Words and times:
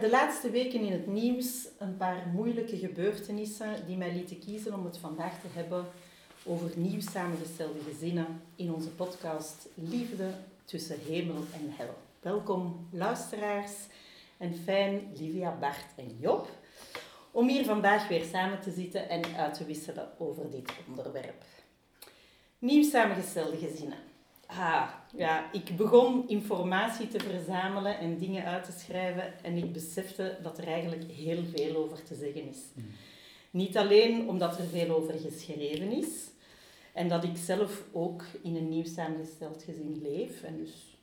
de 0.00 0.10
laatste 0.10 0.50
weken 0.50 0.80
in 0.80 0.92
het 0.92 1.06
nieuws 1.06 1.68
een 1.78 1.96
paar 1.96 2.26
moeilijke 2.34 2.76
gebeurtenissen 2.76 3.86
die 3.86 3.96
mij 3.96 4.12
lieten 4.12 4.38
kiezen 4.38 4.74
om 4.74 4.84
het 4.84 4.98
vandaag 4.98 5.40
te 5.40 5.46
hebben 5.52 5.86
over 6.44 6.70
nieuw 6.76 7.00
samengestelde 7.00 7.78
gezinnen 7.90 8.42
in 8.56 8.72
onze 8.72 8.88
podcast 8.88 9.68
Liefde 9.74 10.30
tussen 10.64 10.98
hemel 11.06 11.36
en 11.36 11.72
hel. 11.76 11.94
Welkom 12.20 12.88
luisteraars 12.92 13.72
en 14.38 14.54
fijn 14.54 15.12
Livia, 15.16 15.56
Bart 15.60 15.86
en 15.96 16.16
Job 16.18 16.48
om 17.30 17.48
hier 17.48 17.64
vandaag 17.64 18.08
weer 18.08 18.24
samen 18.24 18.60
te 18.60 18.70
zitten 18.70 19.08
en 19.08 19.36
uit 19.36 19.54
te 19.54 19.64
wisselen 19.64 20.08
over 20.18 20.50
dit 20.50 20.72
onderwerp. 20.88 21.44
Nieuw 22.58 22.82
samengestelde 22.82 23.56
gezinnen. 23.56 24.09
Ah, 24.58 24.88
ja, 25.16 25.52
ik 25.52 25.76
begon 25.76 26.28
informatie 26.28 27.08
te 27.08 27.20
verzamelen 27.20 27.98
en 27.98 28.18
dingen 28.18 28.44
uit 28.44 28.64
te 28.64 28.72
schrijven 28.72 29.44
en 29.44 29.56
ik 29.56 29.72
besefte 29.72 30.38
dat 30.42 30.58
er 30.58 30.66
eigenlijk 30.66 31.10
heel 31.10 31.44
veel 31.54 31.76
over 31.76 32.02
te 32.02 32.14
zeggen 32.14 32.48
is. 32.48 32.58
Mm. 32.74 32.84
Niet 33.50 33.76
alleen 33.76 34.28
omdat 34.28 34.58
er 34.58 34.66
veel 34.66 34.96
over 34.96 35.14
geschreven 35.18 35.92
is 35.92 36.30
en 36.92 37.08
dat 37.08 37.24
ik 37.24 37.36
zelf 37.36 37.82
ook 37.92 38.24
in 38.42 38.56
een 38.56 38.68
nieuw 38.68 38.84
samengesteld 38.84 39.62
gezin 39.62 40.00
leef 40.02 40.42
en 40.42 40.56
dus 40.56 40.98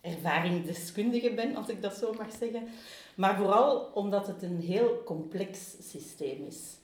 ervaringsdeskundige 0.00 1.34
ben, 1.34 1.56
als 1.56 1.68
ik 1.68 1.82
dat 1.82 1.94
zo 1.94 2.12
mag 2.12 2.32
zeggen, 2.38 2.68
maar 3.14 3.36
vooral 3.36 3.90
omdat 3.94 4.26
het 4.26 4.42
een 4.42 4.60
heel 4.60 5.02
complex 5.04 5.76
systeem 5.90 6.44
is. 6.46 6.76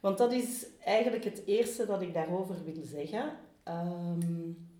Want 0.00 0.18
dat 0.18 0.32
is 0.32 0.66
eigenlijk 0.84 1.24
het 1.24 1.42
eerste 1.46 1.86
dat 1.86 2.02
ik 2.02 2.14
daarover 2.14 2.64
wil 2.64 2.82
zeggen. 2.84 3.32
Um, 3.68 4.70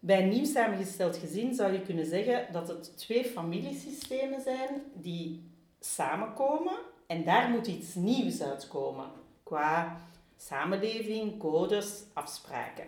bij 0.00 0.22
een 0.22 0.28
nieuw 0.28 0.44
samengesteld 0.44 1.16
gezin 1.16 1.54
zou 1.54 1.72
je 1.72 1.82
kunnen 1.82 2.06
zeggen 2.06 2.46
dat 2.52 2.68
het 2.68 2.96
twee 2.96 3.24
familiesystemen 3.24 4.40
zijn 4.40 4.82
die 4.94 5.50
samenkomen 5.80 6.76
en 7.06 7.24
daar 7.24 7.48
moet 7.50 7.66
iets 7.66 7.94
nieuws 7.94 8.42
uitkomen 8.42 9.10
qua 9.42 10.00
samenleving, 10.36 11.38
codes, 11.38 12.02
afspraken. 12.12 12.84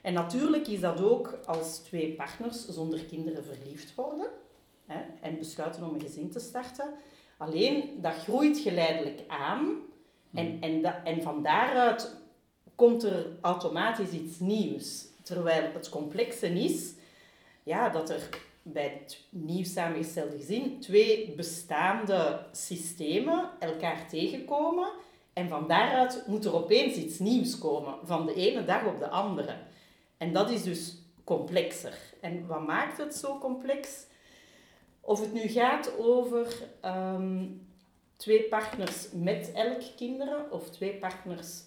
En 0.00 0.12
natuurlijk 0.12 0.66
is 0.66 0.80
dat 0.80 1.00
ook 1.00 1.38
als 1.46 1.78
twee 1.78 2.12
partners 2.12 2.68
zonder 2.68 3.04
kinderen 3.04 3.44
verliefd 3.44 3.94
worden 3.94 4.26
hè, 4.86 5.00
en 5.20 5.38
besluiten 5.38 5.84
om 5.84 5.94
een 5.94 6.00
gezin 6.00 6.30
te 6.30 6.40
starten. 6.40 6.94
Alleen 7.36 7.98
dat 8.00 8.14
groeit 8.14 8.58
geleidelijk 8.58 9.20
aan 9.28 9.76
en, 10.34 10.46
hmm. 10.46 10.62
en, 10.62 11.04
en 11.04 11.22
van 11.22 11.42
daaruit 11.42 12.16
komt 12.74 13.02
er 13.02 13.26
automatisch 13.40 14.10
iets 14.10 14.38
nieuws. 14.38 15.06
Terwijl 15.22 15.72
het 15.72 15.88
complexe 15.88 16.48
is 16.48 16.94
ja, 17.62 17.88
dat 17.88 18.10
er 18.10 18.28
bij 18.62 19.00
het 19.00 19.20
nieuw 19.30 19.64
samengestelde 19.64 20.36
gezin 20.36 20.80
twee 20.80 21.32
bestaande 21.36 22.46
systemen 22.52 23.50
elkaar 23.58 24.08
tegenkomen. 24.08 24.88
En 25.32 25.48
van 25.48 25.68
daaruit 25.68 26.24
moet 26.26 26.44
er 26.44 26.54
opeens 26.54 26.96
iets 26.96 27.18
nieuws 27.18 27.58
komen, 27.58 27.94
van 28.02 28.26
de 28.26 28.34
ene 28.34 28.64
dag 28.64 28.86
op 28.86 28.98
de 28.98 29.08
andere. 29.08 29.56
En 30.16 30.32
dat 30.32 30.50
is 30.50 30.62
dus 30.62 30.96
complexer. 31.24 31.98
En 32.20 32.46
wat 32.46 32.66
maakt 32.66 32.98
het 32.98 33.14
zo 33.14 33.38
complex? 33.38 34.06
Of 35.00 35.20
het 35.20 35.32
nu 35.32 35.48
gaat 35.48 35.98
over 35.98 36.46
ehm, 36.80 37.46
twee 38.16 38.42
partners 38.42 39.08
met 39.12 39.52
elk 39.54 39.82
kinderen, 39.96 40.52
of 40.52 40.70
twee 40.70 40.94
partners 40.94 41.62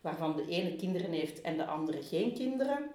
waarvan 0.00 0.36
de 0.36 0.46
ene 0.48 0.76
kinderen 0.76 1.10
heeft 1.10 1.40
en 1.40 1.56
de 1.56 1.66
andere 1.66 2.02
geen 2.02 2.34
kinderen. 2.34 2.90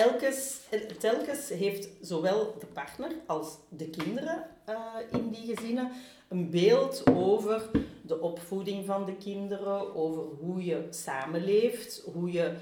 Elkes, 0.00 0.60
telkens 0.98 1.48
heeft 1.48 1.88
zowel 2.00 2.54
de 2.58 2.66
partner 2.66 3.12
als 3.26 3.58
de 3.68 3.90
kinderen 3.90 4.46
uh, 4.68 4.94
in 5.12 5.28
die 5.28 5.54
gezinnen 5.54 5.90
een 6.28 6.50
beeld 6.50 7.02
over 7.14 7.70
de 8.02 8.20
opvoeding 8.20 8.86
van 8.86 9.04
de 9.04 9.14
kinderen, 9.16 9.94
over 9.94 10.22
hoe 10.22 10.64
je 10.64 10.86
samenleeft, 10.90 12.02
hoe 12.12 12.32
je 12.32 12.56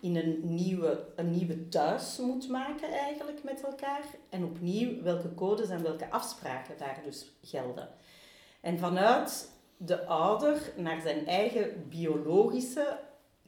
in 0.00 0.16
een 0.16 0.40
nieuwe, 0.42 1.04
een 1.16 1.30
nieuwe 1.30 1.68
thuis 1.68 2.18
moet 2.18 2.48
maken 2.48 2.92
eigenlijk 2.92 3.42
met 3.42 3.62
elkaar. 3.64 4.04
En 4.28 4.44
opnieuw 4.44 5.02
welke 5.02 5.34
codes 5.34 5.68
en 5.68 5.82
welke 5.82 6.10
afspraken 6.10 6.74
daar 6.78 7.00
dus 7.04 7.30
gelden. 7.42 7.88
En 8.60 8.78
vanuit 8.78 9.50
de 9.76 10.06
ouder 10.06 10.72
naar 10.76 11.00
zijn 11.00 11.26
eigen 11.26 11.88
biologische 11.88 12.98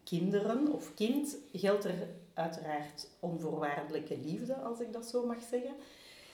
kinderen 0.04 0.72
of 0.72 0.94
kind 0.94 1.36
geldt 1.52 1.84
er 1.84 2.08
uiteraard 2.34 3.08
onvoorwaardelijke 3.20 4.18
liefde, 4.18 4.54
als 4.54 4.80
ik 4.80 4.92
dat 4.92 5.06
zo 5.06 5.26
mag 5.26 5.42
zeggen. 5.50 5.74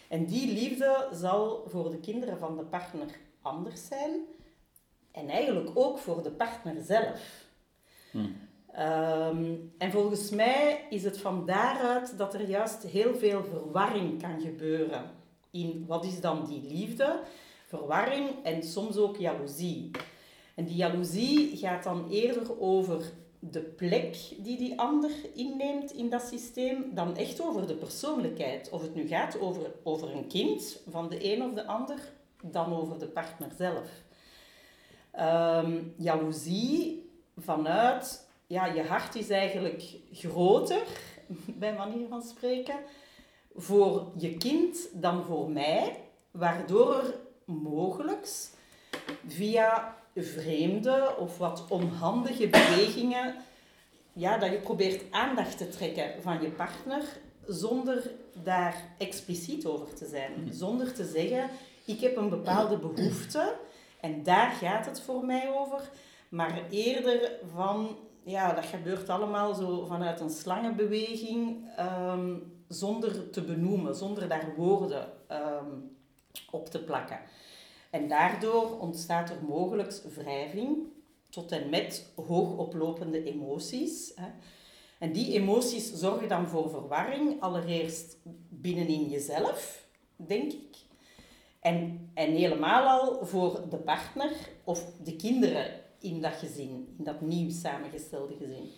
En 0.09 0.27
die 0.27 0.53
liefde 0.53 1.09
zal 1.13 1.65
voor 1.67 1.91
de 1.91 1.99
kinderen 1.99 2.39
van 2.39 2.57
de 2.57 2.65
partner 2.65 3.19
anders 3.43 3.87
zijn. 3.87 4.21
En 5.13 5.29
eigenlijk 5.29 5.71
ook 5.75 5.99
voor 5.99 6.23
de 6.23 6.31
partner 6.31 6.83
zelf. 6.83 7.47
Hmm. 8.11 8.37
Ehm, 8.73 9.55
en 9.79 9.91
volgens 9.91 10.31
mij 10.31 10.87
is 10.91 11.05
het 11.05 11.19
van 11.19 11.47
daaruit 11.47 12.19
dat 12.19 12.35
er 12.35 12.49
juist 12.49 12.83
heel 12.83 13.15
veel 13.15 13.45
verwarring 13.45 14.23
kan 14.23 14.41
gebeuren 14.41 15.11
in 15.51 15.85
wat 15.87 16.05
is 16.05 16.21
dan 16.21 16.47
die 16.47 16.63
liefde, 16.63 17.21
verwarring 17.67 18.45
en 18.45 18.63
soms 18.63 18.97
ook 18.97 19.17
jaloezie. 19.17 19.91
En 20.55 20.65
die 20.65 20.77
jaloezie 20.77 21.57
gaat 21.57 21.83
dan 21.83 22.09
eerder 22.11 22.61
over 22.61 23.13
de 23.41 23.61
plek 23.61 24.17
die 24.39 24.59
die 24.59 24.81
ander 24.81 25.11
inneemt 25.35 25.93
in 25.93 26.11
dat 26.11 26.23
systeem, 26.23 26.95
dan 26.95 27.17
echt 27.17 27.41
over 27.41 27.67
de 27.67 27.75
persoonlijkheid. 27.75 28.71
Of 28.71 28.83
het 28.83 28.95
nu 28.95 29.07
gaat 29.07 29.41
over, 29.41 29.71
over 29.83 30.15
een 30.15 30.27
kind 30.27 30.81
van 30.89 31.09
de 31.09 31.33
een 31.33 31.43
of 31.43 31.53
de 31.53 31.67
ander, 31.67 31.99
dan 32.43 32.73
over 32.73 32.99
de 32.99 33.07
partner 33.07 33.51
zelf. 33.57 33.89
Um, 35.21 35.95
jaloezie 35.97 37.11
vanuit, 37.37 38.29
ja, 38.47 38.67
je 38.67 38.83
hart 38.83 39.15
is 39.15 39.31
eigenlijk 39.31 39.85
groter, 40.13 40.83
bij 41.59 41.75
manier 41.75 42.09
van 42.09 42.23
spreken, 42.23 42.77
voor 43.55 44.13
je 44.17 44.37
kind 44.37 44.89
dan 44.93 45.25
voor 45.25 45.51
mij, 45.51 45.97
waardoor 46.31 46.95
er 46.95 47.15
mogelijk 47.45 48.29
via 49.27 49.97
vreemde 50.23 51.15
of 51.19 51.39
wat 51.39 51.65
onhandige 51.69 52.49
bewegingen, 52.49 53.35
ja, 54.13 54.39
dat 54.39 54.51
je 54.51 54.59
probeert 54.59 55.03
aandacht 55.11 55.59
te 55.59 55.69
trekken 55.69 56.23
van 56.23 56.43
je 56.43 56.49
partner 56.49 57.03
zonder 57.47 58.11
daar 58.43 58.83
expliciet 58.99 59.67
over 59.67 59.95
te 59.95 60.07
zijn. 60.07 60.33
Mhm. 60.37 60.53
Zonder 60.53 60.93
te 60.93 61.05
zeggen, 61.05 61.51
ik 61.85 62.01
heb 62.01 62.17
een 62.17 62.29
bepaalde 62.29 62.77
behoefte 62.77 63.55
en 64.01 64.23
daar 64.23 64.51
gaat 64.51 64.87
het 64.87 65.01
voor 65.01 65.25
mij 65.25 65.51
over. 65.53 65.81
Maar 66.29 66.63
eerder 66.71 67.33
van, 67.55 67.97
ja, 68.23 68.53
dat 68.53 68.65
gebeurt 68.65 69.09
allemaal 69.09 69.55
zo 69.55 69.85
vanuit 69.85 70.21
een 70.21 70.31
slangenbeweging, 70.31 71.57
um, 71.79 72.53
zonder 72.69 73.31
te 73.31 73.43
benoemen, 73.43 73.95
zonder 73.95 74.29
daar 74.29 74.53
woorden 74.57 75.13
ehm, 75.27 75.71
op 76.51 76.69
te 76.69 76.79
plakken. 76.79 77.19
En 77.91 78.09
daardoor 78.09 78.79
ontstaat 78.81 79.31
er 79.31 79.45
mogelijk 79.49 80.03
wrijving 80.15 80.77
tot 81.31 81.53
en 81.53 81.71
met 81.71 82.13
hoogoplopende 82.15 83.25
emoties. 83.25 84.13
Hè. 84.15 84.29
En 84.99 85.13
die 85.13 85.33
emoties 85.33 85.93
zorgen 85.93 86.29
dan 86.29 86.49
voor 86.49 86.71
verwarring, 86.71 87.41
allereerst 87.41 88.17
binnenin 88.49 89.09
jezelf, 89.09 89.87
denk 90.17 90.53
ik. 90.53 90.77
En, 91.61 92.11
en 92.15 92.31
helemaal 92.31 93.01
al 93.01 93.27
voor 93.27 93.63
de 93.71 93.77
partner 93.77 94.33
of 94.65 94.85
de 95.05 95.17
kinderen 95.17 95.81
in 96.01 96.21
dat 96.21 96.33
gezin, 96.33 96.95
in 96.99 97.05
dat 97.05 97.21
nieuw 97.21 97.51
samengestelde 97.51 98.35
gezin. 98.37 98.71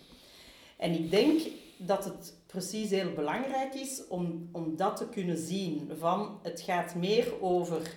En 0.77 0.93
ik 0.93 1.11
denk 1.11 1.41
dat 1.79 2.05
het 2.05 2.35
precies 2.47 2.91
heel 2.91 3.13
belangrijk 3.13 3.75
is 3.75 4.07
om, 4.09 4.49
om 4.53 4.77
dat 4.77 4.97
te 4.97 5.09
kunnen 5.09 5.39
zien. 5.39 5.91
Van 5.99 6.39
het 6.43 6.61
gaat 6.61 6.95
meer 6.95 7.43
over 7.43 7.97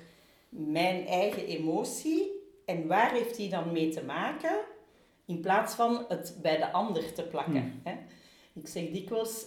mijn 0.56 1.08
eigen 1.08 1.46
emotie 1.46 2.32
en 2.66 2.88
waar 2.88 3.12
heeft 3.12 3.36
die 3.36 3.50
dan 3.50 3.72
mee 3.72 3.90
te 3.90 4.04
maken, 4.04 4.60
in 5.26 5.40
plaats 5.40 5.76
van 5.76 6.06
het 6.08 6.38
bij 6.42 6.58
de 6.58 6.72
ander 6.72 7.14
te 7.14 7.24
plakken. 7.24 7.62
Hmm. 7.62 7.80
Hè? 7.84 7.96
Ik 8.54 8.68
zeg 8.68 8.90
dikwijls, 8.90 9.46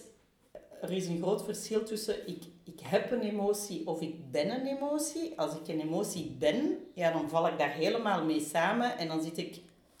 er 0.81 0.91
is 0.91 1.07
een 1.07 1.21
groot 1.21 1.43
verschil 1.43 1.83
tussen 1.83 2.27
ik, 2.27 2.43
ik 2.63 2.79
heb 2.83 3.11
een 3.11 3.21
emotie 3.21 3.87
of 3.87 4.01
ik 4.01 4.31
ben 4.31 4.49
een 4.49 4.65
emotie. 4.65 5.39
Als 5.39 5.55
ik 5.55 5.67
een 5.67 5.81
emotie 5.81 6.35
ben, 6.39 6.77
ja, 6.93 7.11
dan 7.11 7.29
val 7.29 7.47
ik 7.47 7.57
daar 7.57 7.73
helemaal 7.73 8.25
mee 8.25 8.41
samen 8.41 8.97
en 8.97 9.07
dan 9.07 9.23
zit 9.23 9.37
ik 9.37 9.59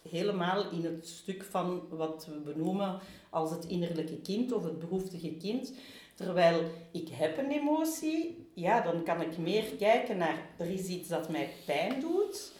helemaal 0.09 0.71
in 0.71 0.85
het 0.85 1.07
stuk 1.07 1.43
van 1.43 1.81
wat 1.89 2.25
we 2.25 2.39
benoemen 2.39 2.99
als 3.29 3.51
het 3.51 3.65
innerlijke 3.65 4.21
kind 4.21 4.51
of 4.51 4.63
het 4.63 4.79
behoeftige 4.79 5.31
kind. 5.31 5.73
Terwijl 6.17 6.63
ik 6.91 7.09
heb 7.11 7.37
een 7.37 7.51
emotie, 7.51 8.49
ja, 8.53 8.81
dan 8.81 9.03
kan 9.03 9.21
ik 9.21 9.37
meer 9.37 9.63
kijken 9.63 10.17
naar, 10.17 10.39
er 10.57 10.69
is 10.69 10.87
iets 10.87 11.07
dat 11.07 11.29
mij 11.29 11.49
pijn 11.65 11.99
doet. 11.99 12.51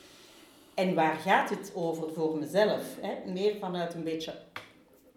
En 0.74 0.96
waar 0.96 1.16
gaat 1.16 1.50
het 1.50 1.72
over 1.76 2.14
voor 2.14 2.38
mezelf? 2.38 2.96
Hè? 3.02 3.32
Meer 3.32 3.56
vanuit 3.56 3.94
een 3.94 4.04
beetje 4.04 4.34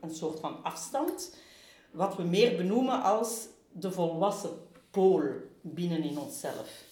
een 0.01 0.15
soort 0.15 0.41
van 0.41 0.63
afstand. 0.63 1.37
Wat 1.91 2.17
we 2.17 2.23
meer 2.23 2.57
benoemen 2.57 3.03
als 3.03 3.47
de 3.73 3.93
volwassen 3.93 4.51
pool 4.91 5.23
binnen 5.61 6.03
in 6.03 6.19
onszelf. 6.19 6.85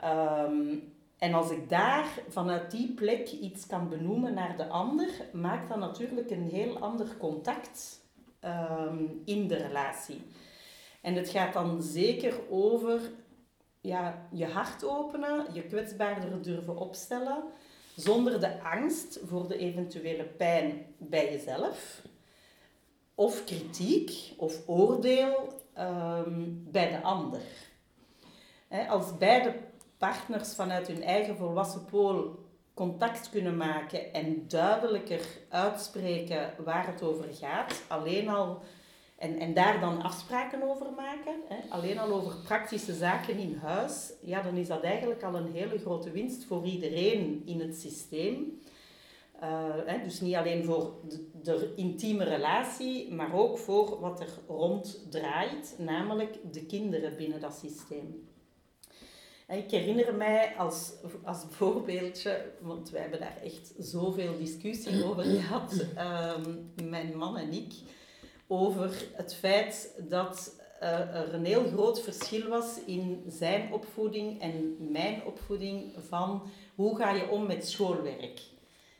Ehm, 0.00 0.74
en 1.18 1.34
als 1.34 1.50
ik 1.50 1.68
daar 1.68 2.18
vanuit 2.28 2.70
die 2.70 2.92
plek 2.92 3.30
iets 3.30 3.66
kan 3.66 3.88
benoemen 3.88 4.34
naar 4.34 4.56
de 4.56 4.66
ander, 4.66 5.08
maakt 5.32 5.68
dat 5.68 5.78
natuurlijk 5.78 6.30
een 6.30 6.48
heel 6.48 6.78
ander 6.78 7.16
contact 7.16 8.00
ehm, 8.40 9.04
in 9.24 9.48
de 9.48 9.56
relatie. 9.56 10.22
En 11.02 11.14
het 11.14 11.28
gaat 11.28 11.52
dan 11.52 11.82
zeker 11.82 12.34
over 12.50 13.00
ja, 13.80 14.28
je 14.30 14.46
hart 14.46 14.84
openen, 14.84 15.46
je 15.52 15.62
kwetsbaarder 15.62 16.42
durven 16.42 16.76
opstellen, 16.76 17.42
zonder 17.96 18.40
de 18.40 18.62
angst 18.62 19.20
voor 19.24 19.48
de 19.48 19.56
eventuele 19.56 20.24
pijn 20.24 20.86
bij 20.98 21.32
jezelf, 21.32 22.02
of 23.14 23.44
kritiek 23.44 24.34
of 24.36 24.68
oordeel 24.68 25.52
ehm, 25.74 26.42
bij 26.48 26.88
de 26.88 27.02
ander. 27.02 27.42
als 28.88 29.18
beide 29.18 29.54
partners 29.98 30.54
vanuit 30.54 30.86
hun 30.86 31.02
eigen 31.02 31.36
volwassen 31.36 31.84
pool 31.84 32.38
contact 32.74 33.30
kunnen 33.30 33.56
maken 33.56 34.12
en 34.12 34.48
duidelijker 34.48 35.26
uitspreken 35.48 36.54
waar 36.64 36.86
het 36.86 37.02
over 37.02 37.34
gaat, 37.34 37.82
alleen 37.88 38.28
al 38.28 38.62
en, 39.22 39.38
en 39.38 39.54
daar 39.54 39.80
dan 39.80 40.02
afspraken 40.02 40.62
over 40.70 40.86
maken, 40.96 41.34
hè, 41.48 41.56
alleen 41.68 41.98
al 41.98 42.12
over 42.12 42.36
praktische 42.44 42.94
zaken 42.94 43.36
in 43.36 43.54
huis, 43.54 44.12
ja, 44.20 44.42
dan 44.42 44.56
is 44.56 44.66
dat 44.66 44.82
eigenlijk 44.82 45.22
al 45.22 45.34
een 45.34 45.52
hele 45.52 45.78
grote 45.78 46.10
winst 46.10 46.44
voor 46.44 46.64
iedereen 46.64 47.42
in 47.46 47.60
het 47.60 47.76
systeem. 47.76 48.60
Uh, 49.42 49.64
hè, 49.86 50.02
dus 50.04 50.20
niet 50.20 50.34
alleen 50.34 50.64
voor 50.64 50.94
de, 51.42 51.72
intieme 51.76 52.24
relatie, 52.24 53.12
maar 53.12 53.34
ook 53.34 53.58
voor 53.58 54.00
wat 54.00 54.20
er 54.20 54.38
rond 54.46 55.06
draait, 55.10 55.74
namelijk 55.78 56.38
de 56.52 56.66
kinderen 56.66 57.16
binnen 57.16 57.40
dat 57.40 57.54
systeem. 57.54 58.28
Ik 59.48 59.70
herinner 59.70 60.14
mij 60.14 60.54
als, 60.56 60.92
als 61.24 61.44
voorbeeldje, 61.48 62.52
want 62.60 62.90
wij 62.90 63.00
hebben 63.00 63.20
daar 63.20 63.36
echt 63.42 63.74
zoveel 63.78 64.38
discussie 64.38 65.04
over 65.04 65.24
gehad, 65.24 65.86
um, 66.36 66.72
mijn 66.88 67.16
man 67.16 67.36
en 67.36 67.52
ik 67.52 67.72
over 68.52 68.94
het 69.12 69.34
feit 69.34 69.94
dat 70.08 70.52
uh, 70.82 70.88
er 70.90 71.34
een 71.34 71.44
heel 71.44 71.64
groot 71.72 72.02
verschil 72.02 72.48
was 72.48 72.66
in 72.86 73.24
zijn 73.28 73.72
opvoeding 73.72 74.40
en 74.40 74.76
mijn 74.78 75.22
opvoeding 75.24 75.92
van 76.08 76.42
hoe 76.74 76.96
ga 76.96 77.10
je 77.10 77.28
om 77.28 77.46
met 77.46 77.68
schoolwerk. 77.68 78.40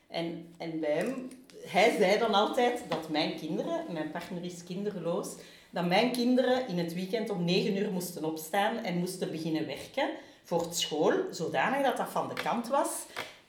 En, 0.07 0.53
en 0.57 0.79
bij 0.79 0.91
hem, 0.91 1.29
hij 1.65 1.95
zei 1.97 2.17
dan 2.17 2.33
altijd 2.33 2.83
dat 2.87 3.09
mijn 3.09 3.35
kinderen, 3.35 3.85
mijn 3.89 4.11
partner 4.11 4.43
is 4.43 4.63
kinderloos, 4.63 5.35
dat 5.69 5.85
mijn 5.85 6.11
kinderen 6.11 6.67
in 6.67 6.77
het 6.77 6.93
weekend 6.93 7.29
om 7.29 7.45
negen 7.45 7.77
uur 7.77 7.91
moesten 7.91 8.23
opstaan 8.23 8.77
en 8.77 8.97
moesten 8.97 9.31
beginnen 9.31 9.65
werken 9.65 10.09
voor 10.43 10.61
het 10.61 10.77
school, 10.77 11.13
zodanig 11.31 11.85
dat 11.85 11.97
dat 11.97 12.09
van 12.09 12.27
de 12.27 12.41
kant 12.43 12.67
was. 12.67 12.89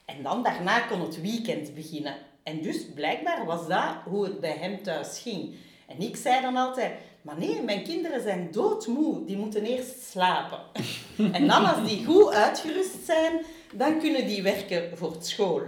En 0.05 0.23
dan 0.23 0.43
daarna 0.43 0.81
kon 0.81 1.01
het 1.01 1.21
weekend 1.21 1.75
beginnen. 1.75 2.17
En 2.43 2.62
dus 2.62 2.87
blijkbaar 2.95 3.45
was 3.45 3.69
dat 3.69 3.95
hoe 4.05 4.25
het 4.25 4.41
bij 4.41 4.56
hem 4.59 4.83
thuis 4.83 5.19
ging. 5.19 5.55
En 5.87 6.01
ik 6.01 6.17
zei 6.17 6.41
dan 6.41 6.57
altijd, 6.57 6.93
maar 7.23 7.39
nee, 7.39 7.63
mijn 7.63 7.85
kinderen 7.85 8.23
zijn 8.23 8.49
doodmoe, 8.51 9.25
die 9.25 9.37
moeten 9.37 9.65
eerst 9.65 10.03
slapen. 10.11 10.61
en 11.33 11.47
dan 11.47 11.65
als 11.65 11.89
die 11.89 12.05
goed 12.05 12.33
uitgerust 12.33 13.05
zijn, 13.05 13.41
dan 13.73 13.99
kunnen 13.99 14.27
die 14.27 14.43
werken 14.43 14.97
voor 14.97 15.13
het 15.13 15.27
school. 15.27 15.63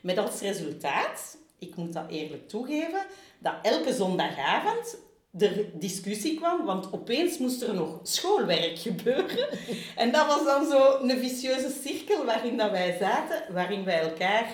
Met 0.00 0.18
als 0.18 0.40
resultaat, 0.40 1.36
ik 1.58 1.76
moet 1.76 1.92
dat 1.92 2.10
eerlijk 2.10 2.48
toegeven, 2.48 3.06
dat 3.38 3.54
elke 3.62 3.94
zondagavond 3.94 4.96
er 5.38 5.66
discussie 5.72 6.36
kwam, 6.36 6.64
want 6.64 6.92
opeens 6.92 7.38
moest 7.38 7.62
er 7.62 7.74
nog 7.74 8.00
schoolwerk 8.02 8.78
gebeuren. 8.78 9.48
En 9.96 10.12
dat 10.12 10.26
was 10.26 10.44
dan 10.44 10.66
zo 10.66 10.98
een 11.02 11.18
vicieuze 11.18 11.70
cirkel 11.82 12.24
waarin 12.24 12.56
dat 12.56 12.70
wij 12.70 12.96
zaten, 13.00 13.52
waarin 13.52 13.84
wij 13.84 14.00
elkaar 14.00 14.46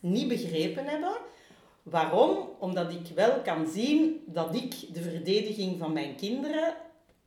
niet 0.00 0.28
begrepen 0.28 0.84
hebben. 0.84 1.16
Waarom? 1.84 2.48
Omdat 2.58 2.90
ik 2.90 3.14
wel 3.14 3.40
kan 3.42 3.66
zien 3.66 4.22
dat 4.26 4.54
ik 4.54 4.94
de 4.94 5.02
verdediging 5.02 5.78
van 5.78 5.92
mijn 5.92 6.16
kinderen 6.16 6.74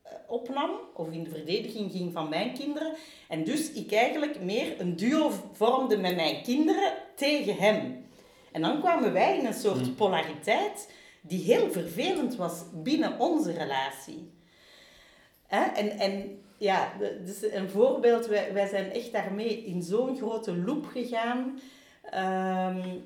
eh, 0.02 0.12
opnam, 0.28 0.72
of 0.94 1.12
in 1.12 1.24
de 1.24 1.30
verdediging 1.30 1.92
ging 1.92 2.14
van 2.14 2.30
mijn 2.30 2.54
kinderen. 2.54 2.94
En 3.28 3.44
dus 3.44 3.72
ik 3.72 3.92
eigenlijk 3.92 4.42
meer 4.42 4.82
een 4.82 4.96
duo 4.96 5.32
vormde 5.54 5.98
met 5.98 6.16
mijn 6.16 6.44
kinderen 6.44 6.94
tegen 7.16 7.56
hem. 7.56 8.06
En 8.52 8.62
dan 8.62 8.80
kwamen 8.80 9.14
wij 9.14 9.38
in 9.38 9.46
een 9.46 9.54
soort 9.54 9.82
hmm. 9.82 9.96
polariteit 9.96 10.92
die 11.22 11.44
heel 11.44 11.72
vervelend 11.72 12.36
was 12.36 12.64
binnen 12.74 13.20
onze 13.20 13.52
relatie. 13.52 14.32
En, 15.48 15.90
en 15.90 16.42
ja, 16.58 16.94
dus 17.26 17.52
een 17.52 17.70
voorbeeld, 17.70 18.28
wij, 18.28 18.54
wij 18.54 18.68
zijn 18.68 18.92
echt 18.92 19.12
daarmee 19.12 19.64
in 19.66 19.82
zo'n 19.82 20.18
grote 20.18 20.58
loop 20.58 20.86
gegaan. 20.86 21.60
Ehm, 22.04 23.00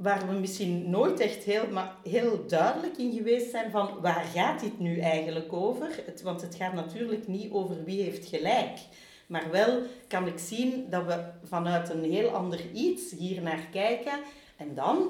waar 0.00 0.28
we 0.28 0.32
misschien 0.32 0.90
nooit 0.90 1.20
echt 1.20 1.44
heel, 1.44 1.66
maar 1.70 1.94
heel 2.08 2.46
duidelijk 2.46 2.96
in 2.96 3.12
geweest 3.12 3.50
zijn 3.50 3.70
van 3.70 4.00
waar 4.00 4.24
gaat 4.34 4.60
dit 4.60 4.78
nu 4.78 4.98
eigenlijk 4.98 5.52
over? 5.52 6.02
Want 6.22 6.40
het 6.40 6.54
gaat 6.54 6.72
natuurlijk 6.72 7.28
niet 7.28 7.52
over 7.52 7.84
wie 7.84 8.02
heeft 8.02 8.26
gelijk. 8.26 8.78
Maar 9.26 9.50
wel 9.50 9.82
kan 10.08 10.26
ik 10.26 10.38
zien 10.38 10.86
dat 10.90 11.04
we 11.06 11.24
vanuit 11.44 11.90
een 11.90 12.04
heel 12.04 12.28
ander 12.28 12.60
iets 12.72 13.10
hier 13.10 13.42
naar 13.42 13.66
kijken. 13.72 14.12
En 14.56 14.74
dan, 14.74 15.08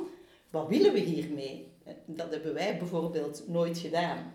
wat 0.50 0.68
willen 0.68 0.92
we 0.92 0.98
hiermee? 0.98 1.72
Dat 2.06 2.30
hebben 2.30 2.54
wij 2.54 2.78
bijvoorbeeld 2.78 3.44
nooit 3.48 3.78
gedaan. 3.78 4.32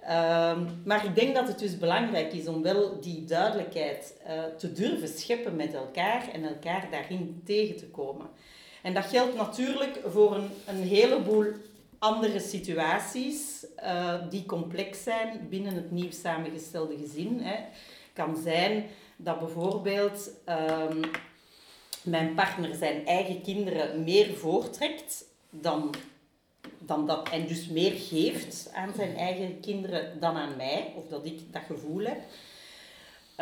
Ehm, 0.00 0.66
maar 0.84 1.04
ik 1.04 1.14
denk 1.14 1.34
dat 1.34 1.48
het 1.48 1.58
dus 1.58 1.78
belangrijk 1.78 2.32
is 2.32 2.46
om 2.46 2.62
wel 2.62 3.00
die 3.00 3.24
duidelijkheid 3.24 4.20
uh, 4.26 4.44
te 4.58 4.72
durven 4.72 5.08
scheppen 5.08 5.56
met 5.56 5.74
elkaar 5.74 6.28
en 6.32 6.44
elkaar 6.44 6.88
daarin 6.90 7.42
tegen 7.44 7.76
te 7.76 7.86
komen. 7.86 8.26
En 8.82 8.94
dat 8.94 9.04
geldt 9.04 9.36
natuurlijk 9.36 10.00
voor 10.06 10.34
een, 10.34 10.50
een 10.66 10.82
heleboel 10.82 11.46
andere 11.98 12.40
situaties 12.40 13.66
uh, 13.82 14.14
die 14.30 14.46
complex 14.46 15.02
zijn 15.02 15.46
binnen 15.48 15.74
het 15.74 15.90
nieuw 15.90 16.10
samengestelde 16.10 16.96
gezin. 16.98 17.40
Hè. 17.40 17.56
kan 18.12 18.36
zijn 18.36 18.86
dat 19.16 19.38
bijvoorbeeld 19.38 20.30
um, 20.48 21.00
mijn 22.02 22.34
partner 22.34 22.74
zijn 22.74 23.06
eigen 23.06 23.42
kinderen 23.42 24.04
meer 24.04 24.34
voortrekt 24.34 25.24
dan, 25.50 25.94
dan 26.78 27.06
dat, 27.06 27.28
en 27.28 27.46
dus 27.46 27.68
meer 27.68 27.92
geeft 27.92 28.70
aan 28.74 28.92
zijn 28.96 29.16
eigen 29.16 29.60
kinderen 29.60 30.20
dan 30.20 30.36
aan 30.36 30.56
mij, 30.56 30.92
of 30.96 31.06
dat 31.08 31.24
ik 31.24 31.52
dat 31.52 31.62
gevoel 31.66 32.04
heb. 32.04 32.20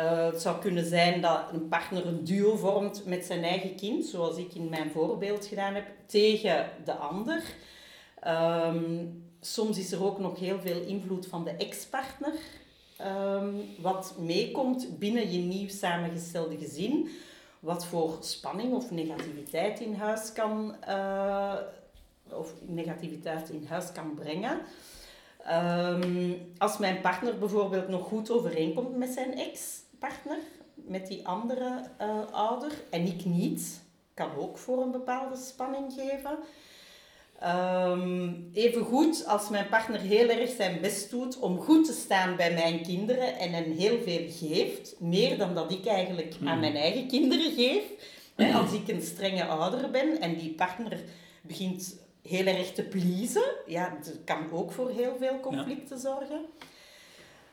Uh, 0.01 0.25
het 0.25 0.41
zou 0.41 0.59
kunnen 0.59 0.85
zijn 0.85 1.21
dat 1.21 1.41
een 1.51 1.67
partner 1.67 2.07
een 2.07 2.23
duo 2.23 2.55
vormt 2.55 3.05
met 3.05 3.25
zijn 3.25 3.43
eigen 3.43 3.75
kind, 3.75 4.05
zoals 4.05 4.37
ik 4.37 4.53
in 4.53 4.69
mijn 4.69 4.91
voorbeeld 4.91 5.45
gedaan 5.45 5.73
heb, 5.73 5.85
tegen 6.05 6.69
de 6.85 6.93
ander. 6.93 7.43
Um, 8.27 9.23
soms 9.41 9.77
is 9.77 9.91
er 9.91 10.03
ook 10.03 10.19
nog 10.19 10.39
heel 10.39 10.59
veel 10.59 10.81
invloed 10.81 11.27
van 11.27 11.43
de 11.43 11.51
ex-partner, 11.51 12.33
um, 13.01 13.61
wat 13.81 14.15
meekomt 14.19 14.99
binnen 14.99 15.31
je 15.31 15.39
nieuw 15.39 15.69
samengestelde 15.69 16.57
gezin, 16.57 17.09
wat 17.59 17.85
voor 17.85 18.17
spanning 18.19 18.73
of 18.73 18.91
negativiteit 18.91 19.79
in 19.79 19.93
huis 19.93 20.33
kan, 20.33 20.75
uh, 20.89 21.53
of 22.29 22.53
negativiteit 22.61 23.49
in 23.49 23.65
huis 23.69 23.91
kan 23.91 24.13
brengen. 24.13 24.59
Um, 25.49 26.37
als 26.57 26.77
mijn 26.77 27.01
partner 27.01 27.37
bijvoorbeeld 27.37 27.87
nog 27.87 28.07
goed 28.07 28.31
overeenkomt 28.31 28.97
met 28.97 29.09
zijn 29.09 29.33
ex-partner, 30.01 30.37
met 30.73 31.07
die 31.07 31.27
andere 31.27 31.83
uh, 32.01 32.31
ouder, 32.31 32.71
en 32.89 33.05
ik 33.05 33.25
niet, 33.25 33.81
kan 34.13 34.35
ook 34.37 34.57
voor 34.57 34.81
een 34.81 34.91
bepaalde 34.91 35.35
spanning 35.35 35.93
geven. 35.93 36.37
Um, 37.43 38.49
even 38.53 38.83
goed 38.83 39.25
als 39.27 39.49
mijn 39.49 39.69
partner 39.69 39.99
heel 39.99 40.29
erg 40.29 40.49
zijn 40.49 40.81
best 40.81 41.09
doet 41.09 41.39
om 41.39 41.59
goed 41.59 41.85
te 41.85 41.93
staan 41.93 42.35
bij 42.35 42.53
mijn 42.53 42.81
kinderen 42.81 43.37
en 43.37 43.51
hen 43.51 43.71
heel 43.71 44.01
veel 44.01 44.25
geeft, 44.29 44.95
meer 44.99 45.37
dan 45.37 45.55
dat 45.55 45.71
ik 45.71 45.85
eigenlijk 45.85 46.35
aan 46.41 46.47
hmm. 46.47 46.59
mijn 46.59 46.75
eigen 46.75 47.07
kinderen 47.07 47.51
geef. 47.51 47.83
Als 48.53 48.73
ik 48.73 48.87
een 48.87 49.01
strenge 49.01 49.45
ouder 49.45 49.91
ben 49.91 50.21
en 50.21 50.37
die 50.37 50.53
partner 50.53 50.99
begint 51.41 51.99
heel 52.21 52.45
erg 52.45 52.71
te 52.71 52.83
pleasen. 52.83 53.55
Ja, 53.65 53.97
dat 54.03 54.15
kan 54.25 54.51
ook 54.51 54.71
voor 54.71 54.89
heel 54.89 55.15
veel 55.19 55.39
conflicten 55.39 55.99
zorgen. 55.99 56.45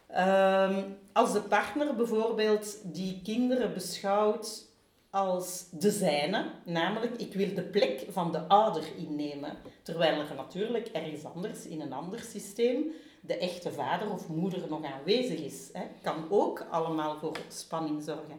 Ehm, 0.08 0.82
als 1.12 1.32
de 1.32 1.40
partner 1.40 1.94
bijvoorbeeld 1.94 2.94
die 2.94 3.20
kinderen 3.22 3.74
beschouwt 3.74 4.66
als 5.10 5.66
de 5.70 5.90
zijne, 5.90 6.44
namelijk 6.64 7.16
ik 7.16 7.34
wil 7.34 7.54
de 7.54 7.62
plek 7.62 8.06
van 8.10 8.32
de 8.32 8.48
ouder 8.48 8.84
innemen, 8.96 9.56
terwijl 9.82 10.20
er 10.20 10.34
natuurlijk 10.36 10.88
ergens 10.88 11.24
anders 11.24 11.66
in 11.66 11.80
een 11.80 11.92
ander 11.92 12.20
systeem 12.20 12.92
de 13.20 13.38
echte 13.38 13.72
vader 13.72 14.10
of 14.10 14.28
moeder 14.28 14.68
nog 14.68 14.84
aanwezig 14.84 15.40
is, 15.40 15.68
hè, 15.72 15.82
kan 16.02 16.26
ook 16.30 16.66
allemaal 16.70 17.16
voor 17.18 17.36
spanning 17.48 18.02
zorgen. 18.02 18.38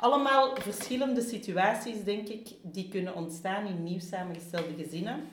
Allemaal 0.00 0.56
verschillende 0.56 1.22
situaties, 1.22 2.04
denk 2.04 2.28
ik, 2.28 2.48
die 2.62 2.88
kunnen 2.88 3.14
ontstaan 3.14 3.66
in 3.66 3.82
nieuw 3.82 4.00
samengestelde 4.00 4.74
gezinnen. 4.84 5.28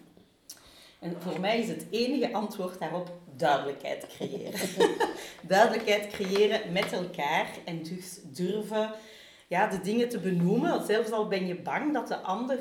En 1.00 1.22
voor 1.22 1.40
mij 1.40 1.60
is 1.60 1.68
het 1.68 1.86
enige 1.90 2.34
antwoord 2.34 2.80
daarop 2.80 3.12
duidelijkheid 3.38 4.08
creëren. 4.08 4.60
duidelijkheid 5.48 6.08
creëren 6.08 6.72
met 6.72 6.92
elkaar 6.92 7.50
en 7.66 7.84
dus 7.84 8.20
durven 8.24 8.92
ja, 9.48 9.68
de 9.68 9.82
dingen 9.82 10.10
te 10.10 10.20
benoemen. 10.20 10.86
Zelfs 10.86 11.12
al 11.12 11.28
ben 11.28 11.48
je 11.48 11.56
bang 11.56 11.94
dat 11.94 12.08
de 12.08 12.18
ander 12.18 12.60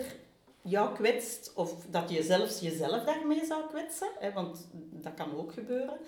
jou 0.62 0.94
kwetst 0.94 1.52
of 1.54 1.86
dat 1.90 2.10
je 2.10 2.22
zelfs 2.22 2.60
jezelf 2.60 3.04
daarmee 3.04 3.44
zou 3.44 3.62
kwetsen, 3.68 4.08
hè, 4.18 4.32
want 4.32 4.68
dat 4.72 5.14
kan 5.14 5.36
ook 5.36 5.52
gebeuren. 5.52 5.98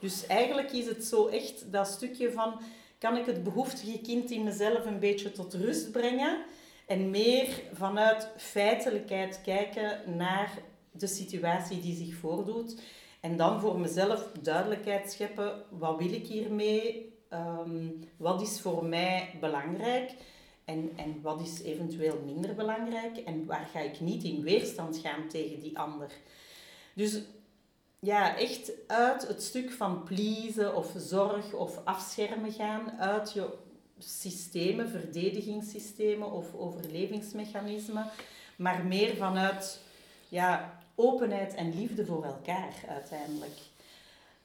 Dus 0.00 0.26
eigenlijk 0.26 0.72
is 0.72 0.86
het 0.86 1.04
zo 1.04 1.26
echt 1.26 1.72
dat 1.72 1.86
stukje 1.86 2.32
van, 2.32 2.60
kan 2.98 3.16
ik 3.16 3.26
het 3.26 3.42
behoeftige 3.42 4.00
kind 4.00 4.30
in 4.30 4.44
mezelf 4.44 4.86
een 4.86 4.98
beetje 4.98 5.32
tot 5.32 5.54
rust 5.54 5.92
brengen 5.92 6.44
en 6.86 7.10
meer 7.10 7.48
vanuit 7.72 8.28
feitelijkheid 8.36 9.40
kijken 9.40 10.16
naar 10.16 10.58
de 10.90 11.06
situatie 11.06 11.80
die 11.80 11.96
zich 11.96 12.14
voordoet. 12.14 12.80
En 13.20 13.36
dan 13.36 13.60
voor 13.60 13.80
mezelf 13.80 14.30
duidelijkheid 14.42 15.12
scheppen, 15.12 15.62
wat 15.70 15.98
wil 15.98 16.12
ik 16.12 16.26
hiermee? 16.26 17.12
Um, 17.32 18.08
wat 18.16 18.42
is 18.42 18.60
voor 18.60 18.84
mij 18.84 19.36
belangrijk? 19.40 20.14
En, 20.64 20.92
en 20.96 21.20
wat 21.22 21.40
is 21.40 21.62
eventueel 21.62 22.22
minder 22.24 22.54
belangrijk? 22.54 23.16
En 23.16 23.46
waar 23.46 23.68
ga 23.72 23.80
ik 23.80 24.00
niet 24.00 24.24
in 24.24 24.42
weerstand 24.42 24.98
gaan 24.98 25.28
tegen 25.28 25.60
die 25.60 25.78
ander? 25.78 26.10
Dus 26.94 27.20
ja, 27.98 28.36
echt 28.36 28.72
uit 28.86 29.28
het 29.28 29.42
stuk 29.42 29.70
van 29.70 30.02
pleasen 30.02 30.76
of 30.76 30.92
zorg 30.96 31.52
of 31.52 31.80
afschermen 31.84 32.52
gaan, 32.52 32.90
uit 32.90 33.32
je 33.32 33.54
systemen, 33.98 34.88
verdedigingssystemen 34.88 36.32
of 36.32 36.54
overlevingsmechanismen, 36.54 38.10
maar 38.56 38.84
meer 38.84 39.16
vanuit 39.16 39.80
ja, 40.28 40.80
openheid 40.98 41.54
en 41.54 41.74
liefde 41.74 42.06
voor 42.06 42.24
elkaar 42.24 42.74
uiteindelijk. 42.88 43.58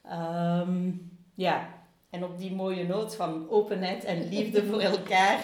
Ehm, 0.02 0.92
ja, 1.36 1.70
en 2.10 2.24
op 2.24 2.38
die 2.38 2.52
mooie 2.52 2.88
noot 2.88 3.16
van 3.16 3.50
openheid 3.50 4.04
en 4.04 4.30
liefde 4.30 4.66
voor 4.66 4.82
elkaar 4.96 5.40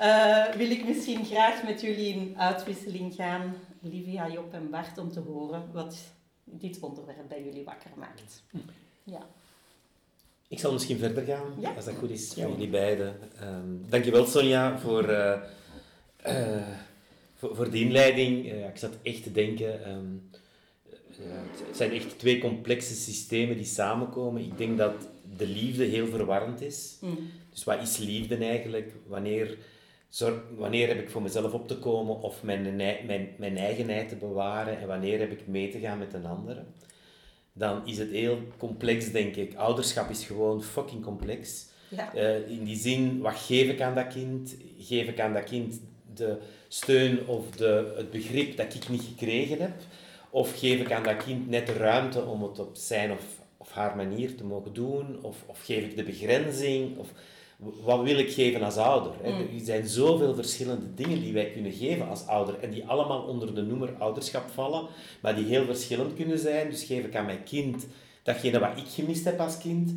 uh, 0.00 0.54
wil 0.54 0.70
ik 0.70 0.86
misschien 0.86 1.24
graag 1.24 1.62
met 1.64 1.80
jullie 1.80 2.14
in 2.14 2.34
uitwisseling 2.38 3.14
gaan, 3.14 3.54
Livia, 3.80 4.30
Job 4.30 4.52
en 4.52 4.70
Bart, 4.70 4.98
om 4.98 5.12
te 5.12 5.20
horen 5.20 5.62
wat 5.72 5.96
dit 6.44 6.80
onderwerp 6.80 7.28
bij 7.28 7.44
jullie 7.44 7.64
wakker 7.64 7.90
maakt. 7.96 8.42
Ja. 9.04 9.26
Ik 10.48 10.58
zal 10.58 10.72
misschien 10.72 10.98
verder 10.98 11.24
gaan, 11.24 11.74
als 11.76 11.84
dat 11.84 11.94
goed 11.94 12.10
is 12.10 12.34
voor 12.34 12.50
jullie 12.50 12.68
beiden. 12.68 13.16
Um, 13.42 13.84
dankjewel 13.88 14.26
Sonja 14.26 14.78
voor, 14.78 15.10
uh, 15.10 15.34
uh, 16.26 16.68
voor, 17.38 17.56
voor, 17.56 17.70
de 17.70 17.78
inleiding. 17.78 18.46
ik 18.46 18.76
zat 18.76 18.92
echt 19.02 19.22
te 19.22 19.32
denken, 19.32 19.90
um, 19.90 20.30
het 21.66 21.76
zijn 21.76 21.92
echt 21.92 22.18
twee 22.18 22.38
complexe 22.38 22.94
systemen 22.94 23.56
die 23.56 23.66
samenkomen. 23.66 24.42
Ik 24.42 24.58
denk 24.58 24.78
dat 24.78 25.08
de 25.36 25.46
liefde 25.46 25.84
heel 25.84 26.06
verwarrend 26.06 26.60
is. 26.60 26.96
Mm. 27.00 27.30
Dus 27.50 27.64
wat 27.64 27.82
is 27.82 27.96
liefde 27.96 28.36
eigenlijk? 28.36 28.92
Wanneer, 29.06 29.56
zorg, 30.08 30.34
wanneer 30.56 30.88
heb 30.88 31.00
ik 31.00 31.10
voor 31.10 31.22
mezelf 31.22 31.52
op 31.52 31.68
te 31.68 31.78
komen 31.78 32.20
of 32.20 32.42
mijn, 32.42 32.76
mijn, 32.76 33.28
mijn 33.36 33.56
eigenheid 33.56 34.08
te 34.08 34.16
bewaren 34.16 34.78
en 34.78 34.86
wanneer 34.86 35.18
heb 35.18 35.32
ik 35.32 35.46
mee 35.46 35.70
te 35.70 35.78
gaan 35.78 35.98
met 35.98 36.14
een 36.14 36.26
andere? 36.26 36.64
Dan 37.52 37.86
is 37.86 37.98
het 37.98 38.10
heel 38.10 38.38
complex, 38.56 39.12
denk 39.12 39.36
ik. 39.36 39.54
Ouderschap 39.54 40.10
is 40.10 40.24
gewoon 40.24 40.62
fucking 40.62 41.02
complex. 41.02 41.66
Ja. 41.88 42.14
Uh, 42.14 42.50
in 42.50 42.64
die 42.64 42.76
zin, 42.76 43.20
wat 43.20 43.36
geef 43.36 43.68
ik 43.68 43.80
aan 43.80 43.94
dat 43.94 44.06
kind? 44.06 44.56
Geef 44.78 45.08
ik 45.08 45.20
aan 45.20 45.32
dat 45.32 45.44
kind 45.44 45.80
de 46.18 46.36
steun 46.68 47.26
of 47.26 47.50
de, 47.50 47.92
het 47.96 48.10
begrip 48.10 48.56
dat 48.56 48.74
ik 48.74 48.88
niet 48.88 49.02
gekregen 49.02 49.60
heb? 49.60 49.72
Of 50.30 50.58
geef 50.58 50.80
ik 50.80 50.92
aan 50.92 51.02
dat 51.02 51.24
kind 51.24 51.48
net 51.48 51.66
de 51.66 51.72
ruimte 51.72 52.24
om 52.24 52.42
het 52.42 52.58
op 52.58 52.70
zijn 52.76 53.12
of 53.12 53.22
of 53.58 53.72
haar 53.72 53.96
manier 53.96 54.36
te 54.36 54.44
mogen 54.44 54.72
doen? 54.72 55.18
Of, 55.22 55.36
of 55.46 55.64
geef 55.64 55.84
ik 55.84 55.96
de 55.96 56.02
begrenzing? 56.02 56.98
Of 56.98 57.08
wat 57.82 58.02
wil 58.02 58.18
ik 58.18 58.32
geven 58.32 58.62
als 58.62 58.76
ouder? 58.76 59.12
Hè? 59.22 59.30
Mm. 59.30 59.38
Er 59.38 59.64
zijn 59.64 59.88
zoveel 59.88 60.34
verschillende 60.34 60.94
dingen 60.94 61.20
die 61.20 61.32
wij 61.32 61.50
kunnen 61.50 61.72
geven 61.72 62.08
als 62.08 62.26
ouder 62.26 62.58
en 62.60 62.70
die 62.70 62.84
allemaal 62.84 63.22
onder 63.22 63.54
de 63.54 63.62
noemer 63.62 63.94
ouderschap 63.98 64.50
vallen, 64.50 64.86
maar 65.22 65.36
die 65.36 65.44
heel 65.44 65.64
verschillend 65.64 66.14
kunnen 66.14 66.38
zijn. 66.38 66.70
Dus 66.70 66.84
geef 66.84 67.04
ik 67.04 67.16
aan 67.16 67.24
mijn 67.24 67.44
kind 67.44 67.86
datgene 68.22 68.58
wat 68.58 68.76
ik 68.76 68.88
gemist 68.88 69.24
heb 69.24 69.40
als 69.40 69.58
kind, 69.58 69.94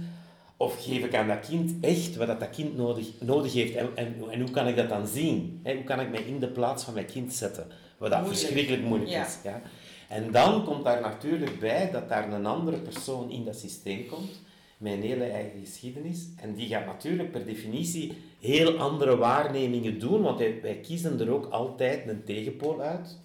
of 0.61 0.83
geef 0.83 1.03
ik 1.03 1.15
aan 1.15 1.27
dat 1.27 1.47
kind 1.47 1.73
echt 1.81 2.15
wat 2.15 2.27
dat 2.27 2.49
kind 2.49 2.77
nodig, 2.77 3.07
nodig 3.19 3.53
heeft 3.53 3.75
en, 3.75 3.89
en, 3.95 4.15
en 4.29 4.41
hoe 4.41 4.51
kan 4.51 4.67
ik 4.67 4.75
dat 4.75 4.89
dan 4.89 5.07
zien? 5.07 5.59
Hoe 5.63 5.83
kan 5.83 5.99
ik 5.99 6.09
mij 6.09 6.21
in 6.21 6.39
de 6.39 6.47
plaats 6.47 6.83
van 6.83 6.93
mijn 6.93 7.05
kind 7.05 7.33
zetten? 7.33 7.67
Wat 7.97 8.11
dat 8.11 8.27
verschrikkelijk 8.27 8.83
moeilijk 8.83 9.11
is. 9.11 9.37
Ja? 9.43 9.61
En 10.09 10.31
dan 10.31 10.63
komt 10.63 10.83
daar 10.83 11.01
natuurlijk 11.01 11.59
bij 11.59 11.91
dat 11.91 12.09
daar 12.09 12.33
een 12.33 12.45
andere 12.45 12.77
persoon 12.77 13.31
in 13.31 13.45
dat 13.45 13.59
systeem 13.59 14.05
komt, 14.05 14.41
met 14.77 14.93
een 14.93 15.01
hele 15.01 15.23
eigen 15.23 15.59
geschiedenis. 15.59 16.27
En 16.35 16.53
die 16.53 16.67
gaat 16.67 16.85
natuurlijk 16.85 17.31
per 17.31 17.45
definitie 17.45 18.13
heel 18.39 18.77
andere 18.77 19.17
waarnemingen 19.17 19.99
doen, 19.99 20.21
want 20.21 20.39
wij 20.39 20.79
kiezen 20.81 21.19
er 21.19 21.33
ook 21.33 21.45
altijd 21.51 22.07
een 22.07 22.23
tegenpool 22.23 22.81
uit 22.81 23.19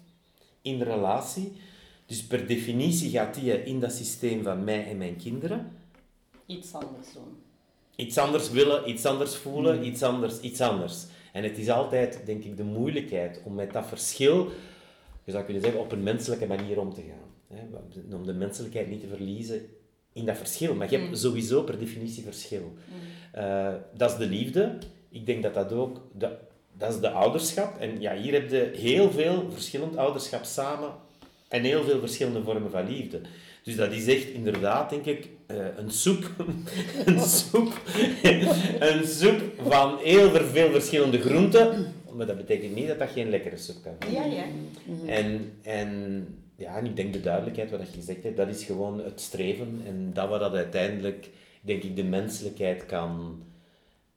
in 0.61 0.77
de 0.77 0.83
relatie. 0.83 1.51
Dus 2.05 2.23
per 2.23 2.47
definitie 2.47 3.09
gaat 3.09 3.33
die 3.33 3.63
in 3.63 3.79
dat 3.79 3.93
systeem 3.93 4.43
van 4.43 4.63
mij 4.63 4.87
en 4.87 4.97
mijn 4.97 5.15
kinderen 5.15 5.76
iets 6.47 6.73
anders 6.73 7.13
doen. 7.13 7.41
Iets 7.95 8.17
anders 8.17 8.49
willen, 8.49 8.89
iets 8.89 9.05
anders 9.05 9.35
voelen, 9.35 9.75
hmm. 9.75 9.83
iets 9.83 10.03
anders, 10.03 10.39
iets 10.39 10.61
anders. 10.61 11.05
En 11.33 11.43
het 11.43 11.57
is 11.57 11.69
altijd, 11.69 12.21
denk 12.25 12.43
ik, 12.43 12.57
de 12.57 12.63
moeilijkheid 12.63 13.41
om 13.43 13.55
met 13.55 13.73
dat 13.73 13.87
verschil 13.87 14.51
je 15.27 15.33
zou 15.33 15.43
kunnen 15.43 15.63
zeggen, 15.63 15.81
op 15.81 15.91
een 15.91 16.03
menselijke 16.03 16.47
manier 16.47 16.79
om 16.79 16.93
te 16.93 17.01
gaan. 17.01 17.57
Hè? 17.57 18.15
Om 18.15 18.25
de 18.25 18.33
menselijkheid 18.33 18.89
niet 18.89 19.01
te 19.01 19.07
verliezen 19.07 19.65
in 20.13 20.25
dat 20.25 20.37
verschil. 20.37 20.75
Maar 20.75 20.89
je 20.89 20.97
hebt 20.97 21.09
mm. 21.09 21.15
sowieso 21.15 21.63
per 21.63 21.79
definitie 21.79 22.23
verschil. 22.23 22.61
Mm. 22.61 23.41
Eh, 23.41 23.73
dat 23.93 24.11
is 24.11 24.17
de 24.17 24.25
liefde. 24.25 24.77
Ik 25.09 25.25
denk 25.25 25.43
dat 25.43 25.53
dat 25.53 25.71
ook... 25.71 26.01
De, 26.13 26.37
dat 26.77 26.93
is 26.93 26.99
de 26.99 27.09
ouderschap. 27.09 27.79
En 27.79 28.01
ja, 28.01 28.15
hier 28.15 28.33
heb 28.33 28.49
je 28.49 28.71
heel 28.75 29.11
veel 29.11 29.51
verschillend 29.51 29.97
ouderschap 29.97 30.43
samen 30.43 30.91
en 31.47 31.63
heel 31.63 31.83
veel 31.83 31.99
verschillende 31.99 32.43
vormen 32.43 32.71
van 32.71 32.87
liefde. 32.87 33.21
Dus 33.67 33.75
dat 33.75 33.91
is 33.91 34.07
echt 34.07 34.27
inderdaad, 34.27 34.89
denk 34.89 35.05
ik, 35.05 35.29
uh, 35.51 35.57
een 35.77 35.91
soep. 35.91 36.31
een 37.05 37.19
soep. 37.19 37.81
een 38.79 39.07
soep 39.07 39.41
van 39.67 39.97
heel 40.03 40.29
veel 40.29 40.71
verschillende 40.71 41.19
groenten 41.19 41.93
maar 42.17 42.25
dat 42.25 42.37
betekent 42.37 42.75
niet 42.75 42.87
dat 42.87 42.99
dat 42.99 43.09
geen 43.09 43.29
lekkere 43.29 43.57
soep 43.57 43.75
kan 43.83 43.93
zijn. 43.99 44.13
Ja, 44.13 44.25
ja. 44.25 44.43
En, 45.05 45.51
en, 45.61 45.91
ja, 46.55 46.77
en 46.77 46.85
ik 46.85 46.95
denk 46.95 47.13
de 47.13 47.21
duidelijkheid, 47.21 47.71
wat 47.71 47.79
je 47.79 47.99
gezegd 47.99 48.23
hebt, 48.23 48.37
dat 48.37 48.47
is 48.47 48.63
gewoon 48.63 49.03
het 49.03 49.21
streven. 49.21 49.81
En 49.85 50.11
dat 50.13 50.29
wat 50.29 50.39
dat 50.39 50.53
uiteindelijk, 50.53 51.29
denk 51.61 51.83
ik, 51.83 51.95
de 51.95 52.03
menselijkheid 52.03 52.85
kan, 52.85 53.43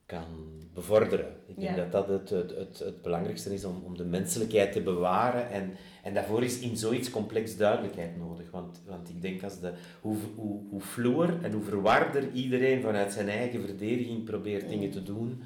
kan 0.05 0.25
bevorderen. 0.73 1.25
Ik 1.47 1.59
denk 1.59 1.75
dat 1.75 1.91
dat 1.91 2.07
het, 2.07 2.29
het, 2.29 2.55
het, 2.55 2.79
het, 2.79 3.01
belangrijkste 3.01 3.53
is 3.53 3.65
om, 3.65 3.81
om 3.85 3.97
de 3.97 4.03
menselijkheid 4.03 4.71
te 4.71 4.81
bewaren. 4.81 5.49
En, 5.49 5.71
en 6.03 6.13
daarvoor 6.13 6.43
is 6.43 6.59
in 6.59 6.77
zoiets 6.77 7.09
complex 7.09 7.57
duidelijkheid 7.57 8.17
nodig. 8.17 8.51
Want, 8.51 8.81
want 8.85 9.09
ik 9.09 9.21
denk 9.21 9.43
als 9.43 9.59
de, 9.59 9.71
hoe, 10.01 10.17
hoe, 10.35 10.59
hoe 10.69 10.81
vloer 10.81 11.43
en 11.43 11.51
hoe 11.51 11.63
verwarder 11.63 12.31
iedereen 12.31 12.81
vanuit 12.81 13.13
zijn 13.13 13.29
eigen 13.29 13.61
verdediging 13.65 14.23
probeert 14.23 14.69
dingen 14.69 14.91
te 14.91 15.03
doen, 15.03 15.43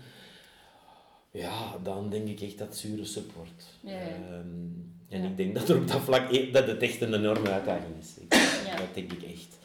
ja, 1.31 1.77
dan 1.83 2.09
denk 2.09 2.27
ik 2.27 2.41
echt 2.41 2.57
dat 2.57 2.77
zure 2.77 3.05
sub 3.05 3.31
wordt. 3.35 3.77
Ja, 3.79 3.99
ehm, 3.99 4.47
en 5.09 5.23
ik 5.23 5.37
denk 5.37 5.55
dat 5.55 5.69
er 5.69 5.77
op 5.77 5.87
dat 5.87 6.01
vlak 6.01 6.31
e- 6.31 6.51
dat 6.51 6.67
het 6.67 6.81
echt 6.81 7.01
een 7.01 7.13
enorme 7.13 7.49
uitdaging 7.49 7.97
is. 7.99 8.15
Dat 8.77 8.93
denk 8.93 9.11
ik 9.11 9.23
echt. 9.23 9.57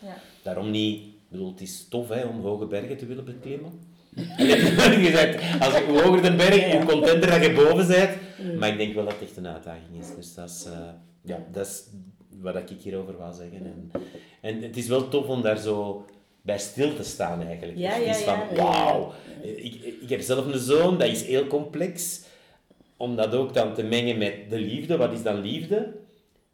Daarom 0.43 0.71
niet, 0.71 1.03
bedoel, 1.29 1.51
het 1.51 1.61
is 1.61 1.89
tof 1.89 2.09
hè, 2.09 2.25
om 2.25 2.41
hoge 2.41 2.67
bergen 2.67 2.97
te 2.97 3.07
willen 3.07 3.25
beklimmen. 3.25 3.81
gezegd, 5.07 5.61
als 5.61 5.75
ik 5.75 5.85
hoger 5.87 6.23
de 6.23 6.35
berg, 6.37 6.73
hoe 6.73 6.85
contenter 6.85 7.31
dat 7.31 7.45
je 7.45 7.53
boven 7.53 7.87
bent. 7.87 8.11
Maar 8.59 8.69
ik 8.69 8.79
denk 8.79 8.95
wel 8.95 9.05
dat 9.05 9.13
het 9.13 9.23
echt 9.23 9.37
een 9.37 9.47
uitdaging 9.47 10.01
is. 10.01 10.07
Dus 10.17 10.35
dat 10.35 10.51
is, 10.51 10.67
uh, 10.67 10.73
ja, 11.23 11.39
dat 11.53 11.67
is 11.67 11.83
wat 12.41 12.57
ik 12.71 12.79
hierover 12.81 13.19
wil 13.19 13.33
zeggen. 13.33 13.65
En, 13.65 13.91
en 14.41 14.63
het 14.63 14.77
is 14.77 14.87
wel 14.87 15.09
tof 15.09 15.27
om 15.27 15.43
daar 15.43 15.59
zo 15.59 16.07
bij 16.43 16.59
stil 16.59 16.95
te 16.95 17.03
staan 17.03 17.43
eigenlijk. 17.43 17.79
Ja, 17.79 17.97
ja, 17.97 18.11
is 18.11 18.23
van, 18.23 18.39
wauw, 18.57 19.13
ik, 19.43 19.97
ik 20.01 20.09
heb 20.09 20.21
zelf 20.21 20.47
een 20.47 20.59
zoon, 20.59 20.99
dat 20.99 21.09
is 21.09 21.27
heel 21.27 21.47
complex. 21.47 22.21
Om 22.97 23.17
dat 23.17 23.35
ook 23.35 23.55
dan 23.55 23.75
te 23.75 23.83
mengen 23.83 24.19
met 24.19 24.35
de 24.51 24.59
liefde, 24.59 24.97
wat 24.97 25.13
is 25.13 25.23
dan 25.23 25.41
liefde? 25.41 25.93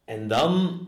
En 0.05 0.29
dan, 0.29 0.81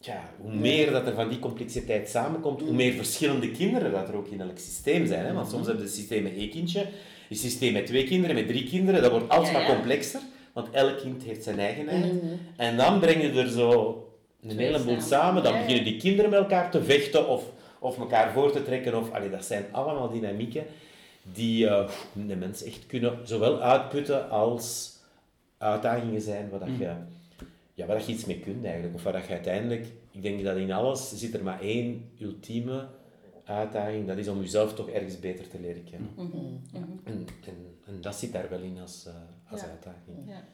ja, 0.00 0.30
hoe 0.40 0.54
meer 0.54 0.90
dat 0.90 1.06
er 1.06 1.14
van 1.14 1.28
die 1.28 1.38
complexiteit 1.38 2.08
samenkomt, 2.08 2.60
hoe 2.60 2.72
meer 2.72 2.92
verschillende 2.92 3.50
kinderen 3.50 3.92
dat 3.92 4.08
er 4.08 4.14
ook 4.14 4.28
in 4.28 4.40
elk 4.40 4.58
systeem 4.58 5.06
zijn. 5.06 5.26
Hè? 5.26 5.32
Want 5.32 5.50
soms 5.50 5.66
hebben 5.66 5.84
de 5.84 5.90
systemen 5.90 6.34
één 6.34 6.50
kindje, 6.50 6.86
een 7.28 7.36
systeem 7.36 7.72
met 7.72 7.86
twee 7.86 8.04
kinderen, 8.04 8.36
met 8.36 8.46
drie 8.46 8.68
kinderen, 8.68 9.02
dat 9.02 9.10
wordt 9.10 9.28
alsmaar 9.28 9.62
ja, 9.62 9.74
complexer. 9.74 10.20
Want 10.52 10.70
elk 10.70 10.98
kind 10.98 11.22
heeft 11.22 11.42
zijn 11.44 11.58
eigenheid. 11.58 12.12
Mm 12.12 12.38
En 12.56 12.76
dan 12.76 13.00
breng 13.00 13.22
je 13.22 13.30
er 13.30 13.48
zo 13.48 14.04
een 14.42 14.58
heleboel 14.58 15.00
samen. 15.00 15.42
Dan 15.42 15.52
beginnen 15.52 15.84
die 15.84 15.96
kinderen 15.96 16.30
met 16.30 16.40
elkaar 16.40 16.70
te 16.70 16.82
vechten 16.84 17.28
of 17.28 17.44
of 17.80 17.98
elkaar 17.98 18.32
voor 18.32 18.52
te 18.52 18.62
trekken. 18.62 18.98
Of, 18.98 19.12
allee, 19.12 19.30
dat 19.30 19.44
zijn 19.44 19.64
allemaal 19.70 20.10
dynamieken 20.10 20.64
die 21.22 21.64
uh, 21.64 21.88
de 22.12 22.36
mens 22.36 22.64
echt 22.64 22.86
kunnen 22.86 23.18
zowel 23.24 23.60
uitputten 23.60 24.30
als 24.30 24.96
uitdagingen 25.58 26.20
zijn 26.20 26.48
waar, 26.50 26.58
dat 26.58 26.68
mm. 26.68 27.06
Ja, 27.80 27.86
waar 27.86 27.96
dat 27.96 28.06
je 28.06 28.12
iets 28.12 28.24
mee 28.24 28.40
kunt 28.40 28.64
eigenlijk. 28.64 28.94
Of 28.94 29.02
waar 29.02 29.12
dat 29.12 29.26
je 29.26 29.32
uiteindelijk, 29.32 29.86
ik 30.10 30.22
denk 30.22 30.44
dat 30.44 30.56
in 30.56 30.72
alles 30.72 31.12
zit 31.18 31.34
er 31.34 31.42
maar 31.42 31.60
één 31.60 32.10
ultieme 32.18 32.88
uitdaging, 33.44 34.06
dat 34.06 34.18
is 34.18 34.28
om 34.28 34.40
jezelf 34.40 34.74
toch 34.74 34.88
ergens 34.88 35.20
beter 35.20 35.48
te 35.48 35.60
leren 35.60 35.84
kennen. 35.90 36.10
Mhm. 36.16 36.26
Mhm. 36.26 36.90
En, 37.04 37.26
en, 37.46 37.56
en 37.86 38.00
dat 38.00 38.14
zit 38.14 38.32
daar 38.32 38.46
wel 38.50 38.60
in 38.60 38.78
als, 38.80 39.06
eh, 39.06 39.12
als 39.50 39.60
Ja. 39.60 39.66
uitdaging. 39.66 40.16
Ja. 40.26 40.44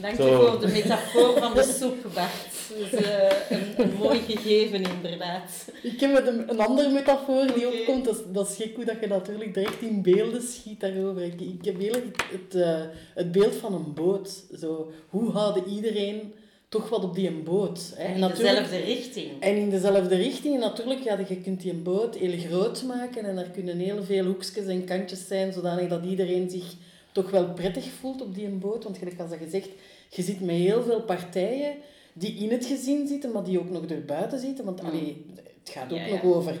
Dank 0.00 0.16
je 0.16 0.22
voor 0.22 0.60
de 0.60 0.66
metafoor 0.66 1.38
van 1.38 1.54
de 1.54 1.62
soep, 1.78 2.02
Bart. 2.14 2.68
Dat 2.68 3.00
is 3.00 3.06
eh, 3.06 3.58
een, 3.58 3.80
een 3.82 3.96
mooi 3.96 4.20
gegeven, 4.20 4.82
inderdaad. 4.82 5.72
Ik 5.82 6.00
heb 6.00 6.26
een, 6.26 6.50
een 6.50 6.60
andere 6.60 6.90
metafoor 6.90 7.46
die 7.46 7.68
opkomt. 7.68 8.04
Dat 8.04 8.16
is, 8.16 8.22
dat 8.32 8.48
is 8.50 8.56
gek 8.56 8.74
hoe 8.76 8.84
dat 8.84 9.00
je 9.00 9.06
natuurlijk 9.06 9.54
direct 9.54 9.80
in 9.82 10.02
beelden 10.02 10.42
schiet 10.42 10.80
daarover. 10.80 11.22
Ik, 11.22 11.40
ik 11.40 11.64
heb 11.64 11.78
heel 11.78 11.94
erg 11.94 12.04
het, 12.30 12.54
eh, 12.54 12.80
het 13.14 13.32
beeld 13.32 13.54
van 13.54 13.74
een 13.74 13.94
boot. 13.94 14.44
Zo, 14.60 14.92
hoe 15.08 15.30
houden 15.30 15.68
iedereen 15.68 16.34
toch 16.68 16.88
wat 16.88 17.04
op 17.04 17.14
die 17.14 17.28
een 17.28 17.42
boot? 17.42 17.92
Hè? 17.94 18.04
En 18.04 18.22
in 18.22 18.28
dezelfde 18.28 18.76
richting. 18.76 19.40
En 19.40 19.56
in 19.56 19.70
dezelfde 19.70 20.14
richting. 20.14 20.54
En 20.54 20.60
natuurlijk, 20.60 21.02
ja, 21.02 21.18
je 21.28 21.40
kunt 21.40 21.60
die 21.60 21.72
een 21.72 21.82
boot 21.82 22.16
heel 22.16 22.38
groot 22.38 22.82
maken. 22.82 23.24
En 23.24 23.38
er 23.38 23.50
kunnen 23.50 23.78
heel 23.78 24.04
veel 24.04 24.24
hoekjes 24.24 24.66
en 24.66 24.84
kantjes 24.84 25.26
zijn, 25.26 25.52
zodanig 25.52 25.88
dat 25.88 26.04
iedereen 26.04 26.50
zich 26.50 26.74
toch 27.12 27.30
wel 27.30 27.52
prettig 27.52 27.84
voelt 28.00 28.22
op 28.22 28.34
die 28.34 28.46
een 28.46 28.58
boot. 28.58 28.84
Want 28.84 28.98
gelijk 28.98 29.20
als 29.20 29.30
dat 29.30 29.38
je 29.38 29.48
zegt, 29.50 29.68
je 30.08 30.22
zit 30.22 30.40
met 30.40 30.56
heel 30.56 30.82
veel 30.82 31.02
partijen 31.02 31.74
die 32.12 32.34
in 32.34 32.50
het 32.50 32.64
gezin 32.66 33.06
zitten, 33.06 33.32
maar 33.32 33.44
die 33.44 33.58
ook 33.58 33.70
nog 33.70 33.84
erbuiten 33.84 34.38
zitten. 34.40 34.64
Want 34.64 34.80
allee, 34.80 35.24
het 35.34 35.70
gaat 35.70 35.92
ook 35.92 35.98
Ja, 35.98 36.06
ja. 36.06 36.12
nog 36.12 36.22
over 36.22 36.60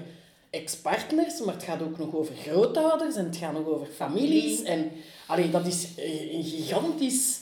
ex-partners, 0.50 1.40
maar 1.40 1.54
het 1.54 1.62
gaat 1.62 1.82
ook 1.82 1.98
nog 1.98 2.14
over 2.14 2.34
grootouders 2.34 3.16
en 3.16 3.24
het 3.24 3.36
gaat 3.36 3.52
nog 3.52 3.66
over 3.66 3.86
families. 3.86 4.56
Familie. 4.56 4.68
En 4.68 4.90
allee, 5.26 5.50
dat 5.50 5.66
is 5.66 5.88
eh, 5.96 6.34
een 6.34 6.44
gigantisch 6.44 7.40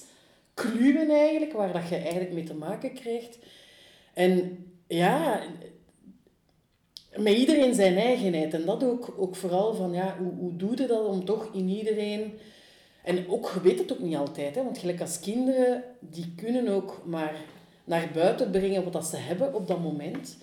kluwen 0.56 1.10
eigenlijk, 1.10 1.52
waar 1.52 1.72
dat 1.72 1.88
je 1.88 1.96
eigenlijk 1.96 2.32
mee 2.32 2.44
te 2.44 2.54
maken 2.54 2.94
krijgt. 2.94 3.38
En 4.14 4.64
ja, 4.86 5.42
met 7.16 7.34
iedereen 7.34 7.74
zijn 7.74 7.96
eigenheid. 7.96 8.54
En 8.54 8.64
dat 8.64 8.84
ook, 8.84 9.14
ook 9.16 9.36
vooral 9.36 9.74
van, 9.74 9.92
ja, 9.92 10.16
hoe, 10.18 10.32
hoe 10.38 10.56
doe 10.56 10.70
je 10.76 10.86
dat 10.86 11.06
om 11.06 11.24
toch 11.24 11.48
in 11.52 11.68
iedereen... 11.68 12.38
En 13.04 13.28
ook, 13.28 13.50
je 13.54 13.60
weet 13.60 13.78
het 13.78 13.92
ook 13.92 13.98
niet 13.98 14.16
altijd, 14.16 14.54
hè, 14.54 14.64
want 14.64 14.78
gelijk 14.78 15.00
als 15.00 15.20
kinderen, 15.20 15.84
die 16.00 16.32
kunnen 16.36 16.68
ook 16.68 17.02
maar 17.04 17.34
naar 17.84 18.10
buiten 18.14 18.50
brengen 18.50 18.84
wat 18.84 18.92
dat 18.92 19.06
ze 19.06 19.16
hebben 19.16 19.54
op 19.54 19.66
dat 19.66 19.82
moment. 19.82 20.36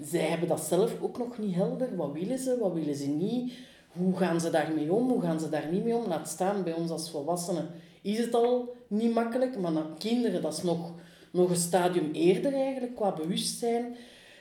Zij 0.00 0.20
hebben 0.20 0.48
dat 0.48 0.60
zelf 0.60 0.96
ook 1.00 1.18
nog 1.18 1.38
niet 1.38 1.54
helder. 1.54 1.96
Wat 1.96 2.12
willen 2.12 2.38
ze, 2.38 2.58
wat 2.60 2.72
willen 2.72 2.94
ze 2.94 3.06
niet? 3.06 3.52
Hoe 3.88 4.16
gaan 4.16 4.40
ze 4.40 4.50
daarmee 4.50 4.92
om, 4.92 5.08
hoe 5.08 5.20
gaan 5.20 5.40
ze 5.40 5.48
daar 5.48 5.68
niet 5.70 5.84
mee 5.84 5.94
om? 5.94 6.06
Laat 6.06 6.28
staan, 6.28 6.64
bij 6.64 6.72
ons 6.72 6.90
als 6.90 7.10
volwassenen 7.10 7.70
is 8.02 8.18
het 8.18 8.34
al 8.34 8.76
niet 8.94 9.14
makkelijk, 9.14 9.58
maar 9.58 9.72
naar 9.72 9.86
kinderen, 9.98 10.42
dat 10.42 10.56
is 10.56 10.62
nog, 10.62 10.92
nog 11.30 11.50
een 11.50 11.56
stadium 11.56 12.10
eerder 12.12 12.52
eigenlijk, 12.52 12.96
qua 12.96 13.12
bewustzijn. 13.12 13.96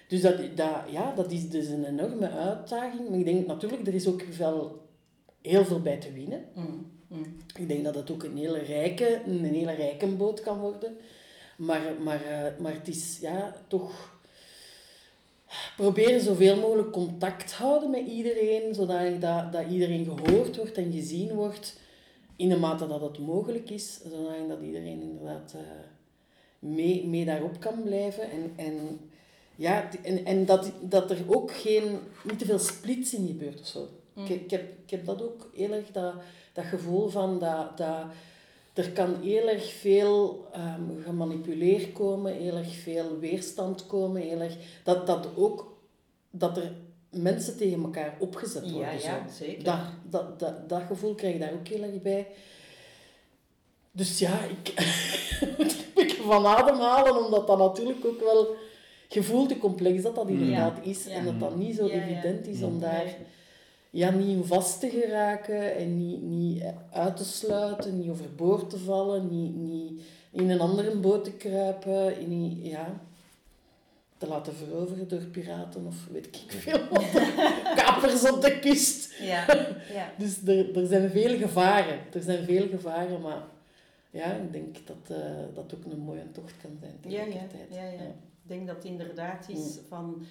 Dus 0.07 0.22
dat, 0.22 0.38
dat, 0.55 0.75
ja, 0.89 1.13
dat 1.15 1.31
is 1.31 1.50
dus 1.50 1.67
een 1.67 1.86
enorme 1.86 2.29
uitdaging. 2.29 3.10
Maar 3.10 3.19
ik 3.19 3.25
denk 3.25 3.48
natuurlijk, 3.48 3.88
er 3.88 3.93
is 3.93 4.07
ook 4.07 4.24
wel 4.24 4.81
heel 5.41 5.65
veel 5.65 5.81
bij 5.81 5.98
te 5.98 6.12
winnen. 6.12 6.45
Mm, 6.53 6.91
mm. 7.07 7.38
Ik 7.55 7.67
denk 7.67 7.83
dat 7.83 7.95
het 7.95 8.12
ook 8.12 8.24
een 8.24 8.38
hele 8.38 8.60
rijke, 8.60 9.22
een 9.25 9.43
hele 9.43 9.74
rijke 9.74 10.07
boot 10.07 10.41
kan 10.41 10.60
worden. 10.60 10.98
Maar, 11.55 11.81
maar, 12.03 12.22
eh, 12.25 12.60
maar 12.60 12.74
het 12.74 12.88
is 12.88 13.17
ja, 13.22 13.55
toch 13.67 14.13
proberen 15.75 16.22
zoveel 16.22 16.55
mogelijk 16.55 16.91
contact 16.91 17.53
houden 17.53 17.89
met 17.89 18.07
iedereen, 18.07 18.75
zodat 18.75 19.22
dat, 19.22 19.51
dat 19.51 19.65
iedereen 19.69 20.05
gehoord 20.05 20.57
wordt 20.57 20.77
en 20.77 20.91
gezien 20.91 21.33
wordt 21.33 21.81
in 22.35 22.49
de 22.49 22.57
mate 22.57 22.87
dat 22.87 23.01
het 23.01 23.19
mogelijk 23.19 23.69
is, 23.69 23.99
zodat 24.03 24.47
dat 24.47 24.61
iedereen 24.61 25.01
inderdaad 25.01 25.53
eh, 25.53 25.61
mee, 26.59 27.07
mee 27.07 27.25
daarop 27.25 27.59
kan 27.59 27.83
blijven. 27.83 28.31
En, 28.31 28.53
en, 28.55 28.99
ja, 29.55 29.89
en, 30.03 30.25
en 30.25 30.45
dat, 30.45 30.71
dat 30.81 31.11
er 31.11 31.23
ook 31.27 31.51
geen, 31.51 31.99
niet 32.23 32.39
te 32.39 32.45
veel 32.45 32.59
splitsing 32.59 33.27
gebeurt 33.27 33.59
of 33.59 33.67
zo. 33.67 33.87
Ik, 34.15 34.29
ik, 34.29 34.51
heb, 34.51 34.61
ik 34.83 34.89
heb 34.89 35.05
dat 35.05 35.21
ook 35.21 35.49
heel 35.55 35.71
erg, 35.71 35.91
dat, 35.91 36.13
dat 36.53 36.65
gevoel 36.65 37.07
van 37.07 37.39
dat, 37.39 37.77
dat 37.77 38.05
er 38.74 38.91
kan 38.91 39.15
heel 39.22 39.50
erg 39.50 39.72
veel 39.72 40.48
ehm, 40.51 41.01
gemanipuleerd 41.03 41.91
komen, 41.91 42.33
heel 42.33 42.55
erg 42.55 42.75
veel 42.75 43.19
weerstand 43.19 43.87
komen, 43.87 44.22
heel 44.22 44.39
erg, 44.39 44.57
dat, 44.83 45.07
dat 45.07 45.27
ook 45.35 45.77
dat 46.29 46.57
er 46.57 46.72
mensen 47.13 47.57
tegen 47.57 47.83
elkaar 47.83 48.15
opgezet 48.19 48.71
worden. 48.71 48.93
Ja, 48.93 48.99
zo. 48.99 49.07
ja, 49.07 49.25
zeker. 49.37 49.63
Dat, 49.63 49.79
dat, 50.09 50.39
dat, 50.39 50.69
dat 50.69 50.81
gevoel 50.87 51.15
krijg 51.15 51.33
je 51.33 51.39
daar 51.39 51.53
ook 51.53 51.67
heel 51.67 51.83
erg 51.83 52.01
bij. 52.01 52.27
Dus 53.91 54.19
ja, 54.19 54.39
ik, 54.43 54.69
ik 56.03 56.19
van 56.25 56.45
ademhalen, 56.45 57.25
omdat 57.25 57.47
dat 57.47 57.57
natuurlijk 57.57 58.05
ook 58.05 58.19
wel... 58.19 58.55
Je 59.09 59.23
voelt 59.23 59.51
hoe 59.51 59.59
complex 59.61 60.01
dat 60.03 60.15
dat 60.15 60.27
inderdaad 60.27 60.77
is. 60.81 61.05
Ja. 61.05 61.11
En 61.11 61.25
dat 61.25 61.39
dat 61.39 61.55
niet 61.55 61.75
zo 61.75 61.87
Ja, 61.87 61.93
ja. 61.95 62.01
evident 62.07 62.47
is 62.47 62.61
om 62.61 62.79
daar 62.79 63.15
ja, 63.89 64.09
niet 64.11 64.27
in 64.37 64.43
vast 64.43 64.79
te 64.79 64.89
geraken 64.89 65.75
en 65.75 65.97
niet, 65.97 66.21
niet 66.21 66.63
uit 66.91 67.17
te 67.17 67.23
sluiten, 67.25 67.99
niet 67.99 68.09
overboord 68.09 68.69
te 68.69 68.77
vallen, 68.77 69.27
niet, 69.29 69.55
niet 69.55 70.01
in 70.31 70.49
een 70.49 70.59
andere 70.59 70.95
boot 70.97 71.23
te 71.23 71.31
kruipen, 71.31 72.19
in, 72.19 72.29
niet- 72.41 72.65
ja, 72.65 73.01
te 74.24 74.29
laten 74.29 74.53
veroveren 74.55 75.07
door 75.07 75.20
piraten 75.20 75.86
of 75.86 76.07
weet 76.12 76.25
ik 76.25 76.51
veel 76.51 76.88
wat. 76.90 77.03
Kapers 77.83 78.29
op 78.31 78.42
de 78.42 78.59
kust. 78.59 79.14
Ja, 79.20 79.46
ja. 79.98 80.12
Dus 80.18 80.38
er, 80.46 80.77
er 80.77 80.88
zijn 80.88 81.09
veel 81.09 81.38
gevaren. 81.38 82.00
Er 82.14 82.22
zijn 82.22 82.44
veel 82.46 82.68
gevaren, 82.70 83.22
maar 83.22 83.42
ja, 84.12 84.33
ik 84.33 84.51
denk 84.51 84.75
dat 84.86 85.18
eh, 85.18 85.25
dat 85.53 85.74
ook 85.75 85.86
een 85.92 86.00
mooie 86.00 86.31
tocht 86.31 86.53
kan 86.62 86.72
zijn 86.79 86.92
Ja, 87.01 87.20
ja, 87.20 87.24
tegelijkertijd. 87.25 87.68
ja, 87.70 87.83
ja. 87.83 88.07
Ik 88.44 88.50
denk 88.50 88.68
dat 88.68 88.75
het 88.75 88.86
inderdaad 88.86 89.50
is 89.50 89.79
van, 89.88 90.25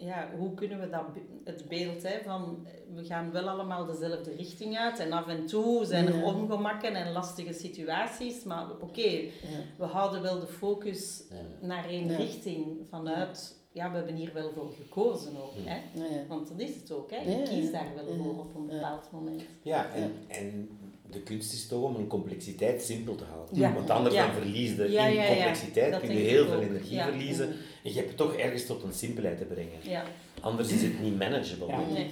ja, 0.00 0.28
hoe 0.38 0.54
kunnen 0.54 0.80
we 0.80 0.88
dat, 0.90 1.02
het 1.44 1.68
beeld 1.68 2.02
hè, 2.02 2.18
van, 2.24 2.66
we 2.94 3.04
gaan 3.04 3.30
wel 3.32 3.48
allemaal 3.48 3.86
dezelfde 3.86 4.34
richting 4.34 4.78
uit 4.78 4.98
en 4.98 5.12
af 5.12 5.26
en 5.28 5.46
toe 5.46 5.84
zijn 5.84 6.06
er 6.06 6.16
Ja. 6.16 6.24
ongemakken 6.24 6.94
en 6.94 7.12
lastige 7.12 7.52
situaties, 7.52 8.44
maar 8.44 8.70
oké, 8.80 9.00
Ja. 9.10 9.30
we 9.78 9.84
houden 9.84 10.22
wel 10.22 10.40
de 10.40 10.46
focus 10.46 11.24
Ja. 11.30 11.66
naar 11.66 11.88
één 11.88 12.10
Ja. 12.10 12.16
richting 12.16 12.86
vanuit, 12.88 13.58
ja, 13.72 13.90
we 13.90 13.96
hebben 13.96 14.14
hier 14.14 14.32
wel 14.32 14.50
voor 14.52 14.72
gekozen 14.82 15.32
ook, 15.36 15.52
hè. 15.56 15.80
Want 16.28 16.48
dat 16.48 16.58
is 16.60 16.74
het 16.76 16.92
ook, 16.92 17.10
hè. 17.10 17.16
Je 17.30 17.36
ja. 17.38 17.44
kiest 17.44 17.72
daar 17.72 17.94
wel 17.94 18.08
Ja. 18.16 18.22
voor 18.22 18.38
op 18.38 18.54
een 18.54 18.66
bepaald 18.66 19.10
moment. 19.12 19.42
Ja, 19.62 19.90
en, 19.94 20.12
en 20.28 20.68
de 21.12 21.20
kunst 21.20 21.52
is 21.52 21.66
toch 21.66 21.82
om 21.82 21.94
een 21.96 22.06
complexiteit 22.06 22.82
simpel 22.82 23.14
te 23.14 23.24
houden. 23.34 23.58
Ja. 23.58 23.72
Want 23.74 23.90
anders 23.90 24.14
Ja. 24.14 24.26
dan 24.26 24.34
verlies 24.34 24.76
je 24.76 24.90
Ja, 24.90 25.06
in 25.06 25.14
ja, 25.14 25.22
ja. 25.22 25.28
complexiteit, 25.28 26.00
kun 26.00 26.08
je 26.12 26.18
heel 26.18 26.46
veel 26.46 26.60
energie 26.60 26.94
Ja. 26.96 27.04
verliezen. 27.08 27.46
En 27.82 27.90
je 27.90 27.92
hebt 27.92 28.08
het 28.08 28.16
toch 28.16 28.34
ergens 28.36 28.66
tot 28.66 28.82
een 28.82 28.92
simpelheid 28.92 29.38
te 29.38 29.44
brengen. 29.44 29.78
Ja, 29.82 30.04
Anders 30.40 30.72
is 30.72 30.82
het 30.82 31.02
niet 31.02 31.18
manageable. 31.18 31.66
Ja. 31.66 31.78
nee. 31.92 32.06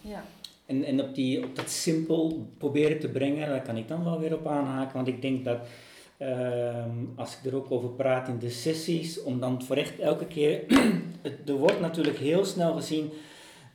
Ja. 0.00 0.24
En, 0.66 0.84
en 0.84 1.02
op, 1.02 1.14
die, 1.14 1.44
op 1.44 1.56
dat 1.56 1.70
simpel 1.70 2.46
proberen 2.58 2.98
te 2.98 3.08
brengen, 3.08 3.48
daar 3.48 3.62
kan 3.62 3.76
ik 3.76 3.88
dan 3.88 4.04
wel 4.04 4.18
weer 4.20 4.34
op 4.34 4.46
aanhaken. 4.46 4.94
Want 4.94 5.08
ik 5.08 5.22
denk 5.22 5.44
dat 5.44 5.58
ehm, 6.16 6.90
als 7.16 7.32
ik 7.38 7.50
er 7.50 7.56
ook 7.56 7.70
over 7.70 7.88
praat 7.88 8.28
in 8.28 8.38
de 8.38 8.50
sessies, 8.50 9.22
om 9.22 9.40
dan 9.40 9.62
voor 9.62 9.76
echt 9.76 9.98
elke 9.98 10.26
keer. 10.26 10.60
het, 11.22 11.48
er 11.48 11.54
wordt 11.54 11.80
natuurlijk 11.80 12.18
heel 12.18 12.44
snel 12.44 12.72
gezien 12.74 13.10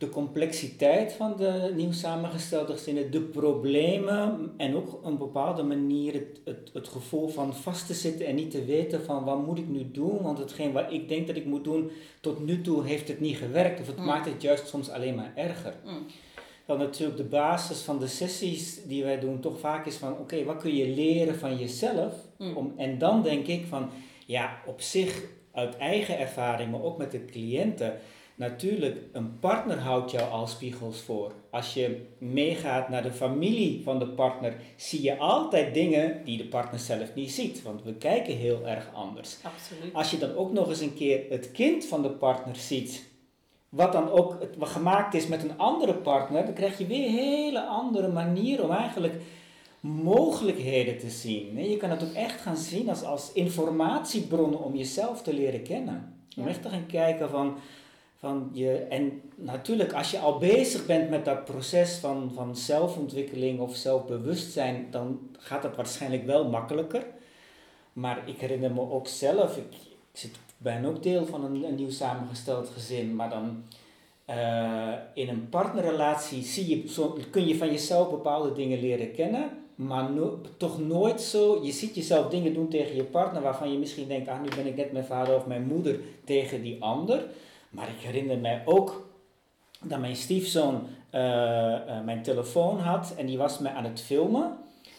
de 0.03 0.09
complexiteit 0.09 1.13
van 1.13 1.33
de 1.37 1.71
nieuw 1.75 1.91
samengestelde 1.91 2.73
gezinnen, 2.73 3.11
de 3.11 3.21
problemen 3.21 4.53
en 4.57 4.75
ook 4.75 4.93
op 4.93 5.05
een 5.05 5.17
bepaalde 5.17 5.63
manier 5.63 6.13
het, 6.13 6.41
het, 6.45 6.69
het 6.73 6.87
gevoel 6.87 7.27
van 7.27 7.55
vast 7.55 7.87
te 7.87 7.93
zitten 7.93 8.25
en 8.25 8.35
niet 8.35 8.51
te 8.51 8.65
weten 8.65 9.03
van 9.03 9.23
wat 9.23 9.45
moet 9.45 9.57
ik 9.57 9.67
nu 9.67 9.91
doen, 9.91 10.21
want 10.21 10.37
hetgeen 10.37 10.71
wat 10.71 10.91
ik 10.91 11.07
denk 11.07 11.27
dat 11.27 11.35
ik 11.35 11.45
moet 11.45 11.63
doen, 11.63 11.91
tot 12.21 12.45
nu 12.45 12.61
toe 12.61 12.85
heeft 12.85 13.07
het 13.07 13.19
niet 13.19 13.37
gewerkt 13.37 13.79
of 13.79 13.87
het 13.87 13.97
Mm. 13.97 14.05
maakt 14.05 14.25
het 14.25 14.41
juist 14.41 14.67
soms 14.67 14.89
alleen 14.89 15.15
maar 15.15 15.31
erger. 15.35 15.73
Mm. 15.85 16.05
Dan 16.65 16.77
natuurlijk 16.77 17.17
de 17.17 17.23
basis 17.23 17.81
van 17.81 17.99
de 17.99 18.07
sessies 18.07 18.83
die 18.85 19.03
wij 19.03 19.19
doen 19.19 19.39
toch 19.39 19.59
vaak 19.59 19.85
is 19.85 19.95
van 19.95 20.17
oké, 20.17 20.43
wat 20.43 20.57
kun 20.57 20.75
je 20.75 20.87
leren 20.87 21.35
van 21.35 21.57
jezelf? 21.57 22.13
Mm. 22.37 22.57
Om, 22.57 22.73
en 22.77 22.97
dan 22.97 23.23
denk 23.23 23.47
ik 23.47 23.65
van 23.65 23.89
ja, 24.25 24.61
op 24.65 24.81
zich 24.81 25.23
uit 25.51 25.77
eigen 25.77 26.19
ervaring, 26.19 26.71
maar 26.71 26.83
ook 26.83 26.97
met 26.97 27.11
de 27.11 27.25
cliënten. 27.25 27.93
Natuurlijk, 28.35 28.97
een 29.11 29.39
partner 29.39 29.79
houdt 29.79 30.11
jou 30.11 30.31
al 30.31 30.47
spiegels 30.47 31.01
voor. 31.01 31.31
Als 31.49 31.73
je 31.73 32.05
meegaat 32.17 32.89
naar 32.89 33.03
de 33.03 33.11
familie 33.11 33.83
van 33.83 33.99
de 33.99 34.07
partner, 34.07 34.55
zie 34.75 35.01
je 35.01 35.17
altijd 35.17 35.73
dingen 35.73 36.21
die 36.23 36.37
de 36.37 36.45
partner 36.45 36.79
zelf 36.79 37.15
niet 37.15 37.31
ziet. 37.31 37.61
Want 37.61 37.83
we 37.83 37.93
kijken 37.93 38.35
heel 38.35 38.67
erg 38.67 38.89
anders. 38.93 39.37
Absoluut. 39.43 39.93
Als 39.93 40.11
je 40.11 40.17
dan 40.17 40.35
ook 40.35 40.51
nog 40.51 40.69
eens 40.69 40.81
een 40.81 40.93
keer 40.93 41.21
het 41.29 41.51
kind 41.51 41.85
van 41.85 42.01
de 42.01 42.09
partner 42.09 42.55
ziet, 42.55 43.11
wat 43.69 43.91
dan 43.91 44.09
ook 44.09 44.37
wat 44.57 44.69
gemaakt 44.69 45.13
is 45.13 45.27
met 45.27 45.43
een 45.43 45.57
andere 45.57 45.93
partner, 45.93 46.45
dan 46.45 46.53
krijg 46.53 46.77
je 46.77 46.87
weer 46.87 47.07
een 47.07 47.13
hele 47.13 47.61
andere 47.61 48.07
manier 48.07 48.63
om 48.63 48.71
eigenlijk 48.71 49.21
mogelijkheden 49.79 50.97
te 50.97 51.09
zien. 51.09 51.69
Je 51.69 51.77
kan 51.77 51.89
het 51.89 52.03
ook 52.03 52.13
echt 52.13 52.41
gaan 52.41 52.57
zien 52.57 52.89
als, 52.89 53.03
als 53.03 53.31
informatiebronnen 53.33 54.63
om 54.63 54.75
jezelf 54.75 55.21
te 55.21 55.33
leren 55.33 55.63
kennen. 55.63 56.25
Om 56.37 56.47
echt 56.47 56.61
te 56.61 56.69
gaan 56.69 56.85
kijken 56.85 57.29
van, 57.29 57.57
van 58.23 58.49
je. 58.53 58.71
En 58.73 59.21
natuurlijk, 59.35 59.93
als 59.93 60.11
je 60.11 60.19
al 60.19 60.37
bezig 60.37 60.85
bent 60.85 61.09
met 61.09 61.25
dat 61.25 61.45
proces 61.45 61.95
van, 61.95 62.31
van 62.33 62.55
zelfontwikkeling 62.55 63.59
of 63.59 63.75
zelfbewustzijn, 63.75 64.87
dan 64.91 65.19
gaat 65.37 65.61
dat 65.61 65.75
waarschijnlijk 65.75 66.25
wel 66.25 66.49
makkelijker. 66.49 67.05
Maar 67.93 68.21
ik 68.25 68.37
herinner 68.39 68.71
me 68.71 68.91
ook 68.91 69.07
zelf, 69.07 69.57
ik, 69.57 70.31
ben 70.57 70.85
ook 70.85 71.03
deel 71.03 71.25
van 71.25 71.43
een, 71.43 71.63
een 71.63 71.75
nieuw 71.75 71.89
samengesteld 71.89 72.69
gezin, 72.69 73.15
maar 73.15 73.29
dan 73.29 73.63
eh, 74.25 74.93
in 75.13 75.29
een 75.29 75.49
partnerrelatie 75.49 76.43
zie 76.43 76.69
je, 76.69 76.89
zo, 76.89 77.17
kun 77.29 77.47
je 77.47 77.57
van 77.57 77.71
jezelf 77.71 78.09
bepaalde 78.09 78.53
dingen 78.53 78.79
leren 78.79 79.11
kennen, 79.11 79.49
maar 79.75 80.09
toch 80.57 80.79
nooit 80.79 81.21
zo. 81.21 81.63
Je 81.63 81.71
ziet 81.71 81.95
jezelf 81.95 82.29
dingen 82.29 82.53
doen 82.53 82.69
tegen 82.69 82.95
je 82.95 83.03
partner 83.03 83.41
waarvan 83.41 83.71
je 83.71 83.77
misschien 83.77 84.07
denkt: 84.07 84.27
ah, 84.27 84.41
nu 84.41 84.49
ben 84.55 84.67
ik 84.67 84.75
net 84.75 84.91
mijn 84.91 85.05
vader 85.05 85.35
of 85.35 85.45
mijn 85.45 85.63
moeder 85.63 85.99
tegen 86.23 86.61
die 86.61 86.81
ander. 86.81 87.25
Maar 87.73 87.87
ik 87.89 87.99
herinner 88.05 88.37
mij 88.37 88.61
ook 88.65 89.09
dat 89.81 89.99
mijn 89.99 90.15
stiefzoon 90.15 90.87
eh, 91.09 91.73
eh, 91.73 92.03
mijn 92.05 92.21
telefoon 92.23 92.79
had 92.79 93.13
en 93.17 93.25
die 93.25 93.37
was 93.37 93.59
me 93.59 93.69
aan 93.69 93.83
het 93.83 94.01
filmen. 94.01 94.57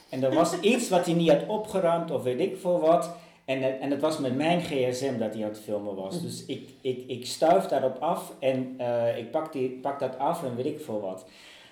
En 0.08 0.22
er 0.22 0.34
was 0.34 0.60
iets 0.72 0.88
wat 0.88 1.04
hij 1.06 1.14
niet 1.14 1.30
had 1.30 1.46
opgeruimd 1.46 2.10
of 2.10 2.22
weet 2.22 2.40
ik 2.40 2.56
veel 2.60 2.80
wat. 2.80 3.10
En, 3.44 3.62
het- 3.62 3.80
en 3.80 3.90
het 3.90 4.00
was 4.00 4.18
met 4.18 4.36
mijn 4.36 4.60
gsm 4.60 5.18
dat 5.18 5.34
hij 5.34 5.42
aan 5.42 5.48
het 5.48 5.60
filmen 5.60 5.94
was. 5.94 6.22
Dus 6.22 6.44
ik, 6.46 6.68
ik, 6.80 7.04
ik 7.06 7.26
stuif 7.26 7.64
daarop 7.66 7.96
af 8.02 8.32
en 8.38 8.74
eh, 8.78 9.18
ik 9.18 9.30
pak, 9.30 9.52
die, 9.52 9.70
pak 9.70 9.98
dat 10.00 10.18
af 10.18 10.44
en 10.44 10.56
weet 10.56 10.66
ik 10.66 10.80
veel 10.80 11.00
wat. 11.00 11.24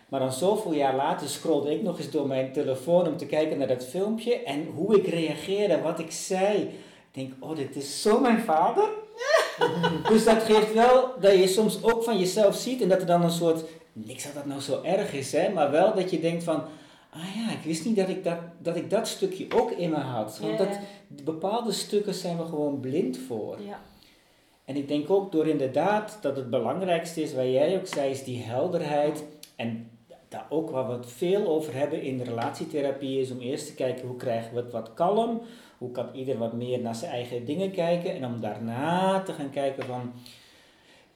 Maar 0.09 0.21
dan 0.21 0.33
zoveel 0.33 0.73
jaar 0.73 0.97
later 0.97 1.29
scrolde 1.29 1.75
ik 1.75 1.83
nog 1.83 1.99
eens 1.99 2.11
door 2.11 2.27
mijn 2.27 2.53
telefoon 2.53 3.07
om 3.07 3.17
te 3.17 3.27
kijken 3.27 3.59
naar 3.59 3.67
dat 3.69 3.85
filmpje. 3.85 4.43
En 4.43 4.67
hoe 4.75 4.97
ik 4.99 5.07
reageerde, 5.07 5.81
wat 5.83 5.99
ik 5.99 6.11
zei. 6.11 6.59
Ik 6.63 6.71
denk, 7.13 7.33
oh, 7.41 7.57
dit 7.57 7.77
is 7.77 8.03
zo 8.03 8.21
mijn 8.21 8.41
vader. 8.41 8.89
dus 10.13 10.25
dat 10.25 10.43
geeft 10.43 10.73
wel 10.75 11.15
dat 11.21 11.35
je 11.35 11.47
soms 11.47 11.83
ook 11.83 12.05
van 12.05 12.19
jezelf 12.19 12.57
ziet 12.57 12.83
en 12.83 12.89
dat 12.89 13.01
er 13.01 13.07
dan 13.07 13.23
een 13.23 13.31
soort, 13.31 13.65
niks 13.93 14.25
dat 14.25 14.35
dat 14.35 14.47
nou 14.47 14.61
zo 14.61 14.83
erg 14.83 15.13
is, 15.13 15.33
hè, 15.33 15.53
maar 15.53 15.71
wel 15.71 15.95
dat 15.95 16.11
je 16.11 16.21
denkt 16.21 16.45
van, 16.45 16.63
ah 17.11 17.35
ja, 17.37 17.53
ik 17.53 17.65
wist 17.65 17.85
niet 17.85 17.97
dat 17.97 18.09
ik 18.09 18.25
dat, 18.25 18.39
dat, 18.59 18.77
ik 18.77 18.91
dat 18.91 19.09
stukje 19.09 19.47
ook 19.55 19.71
in 19.71 19.91
me 19.91 19.97
had. 19.97 20.39
Want 20.39 20.59
dat, 20.59 20.79
bepaalde 21.09 21.73
stukken 21.73 22.15
zijn 22.15 22.37
we 22.37 22.45
gewoon 22.45 22.81
blind 22.81 23.19
voor. 23.19 23.57
ja. 23.67 23.81
En 24.65 24.77
ik 24.77 24.89
denk 24.89 25.11
ook 25.11 25.33
door 25.33 25.47
inderdaad 25.47 26.19
dat 26.21 26.37
het 26.37 26.51
belangrijkste 26.51 27.23
is, 27.23 27.35
wat 27.35 27.45
jij 27.45 27.77
ook 27.77 27.87
zei, 27.87 28.11
is 28.11 28.25
die 28.25 28.43
helderheid. 28.43 29.25
En 29.57 29.91
daar 30.29 30.47
ook 30.49 30.71
waar 30.71 30.87
we 30.87 30.93
het 30.93 31.07
veel 31.07 31.47
over 31.47 31.75
hebben 31.75 32.03
in 32.03 32.21
relatietherapie 32.21 33.21
is 33.21 33.31
om 33.31 33.41
eerst 33.41 33.67
te 33.67 33.75
kijken 33.75 34.07
hoe 34.07 34.17
krijgen 34.17 34.55
we 34.55 34.61
het 34.61 34.73
wat 34.73 34.95
kalm. 34.95 35.41
Hoe 35.83 35.91
kan 35.91 36.09
ieder 36.13 36.39
wat 36.39 36.53
meer 36.53 36.81
naar 36.81 36.95
zijn 36.95 37.11
eigen 37.11 37.45
dingen 37.45 37.71
kijken. 37.71 38.15
En 38.15 38.25
om 38.25 38.41
daarna 38.41 39.23
te 39.23 39.33
gaan 39.33 39.51
kijken 39.51 39.85
van, 39.85 40.13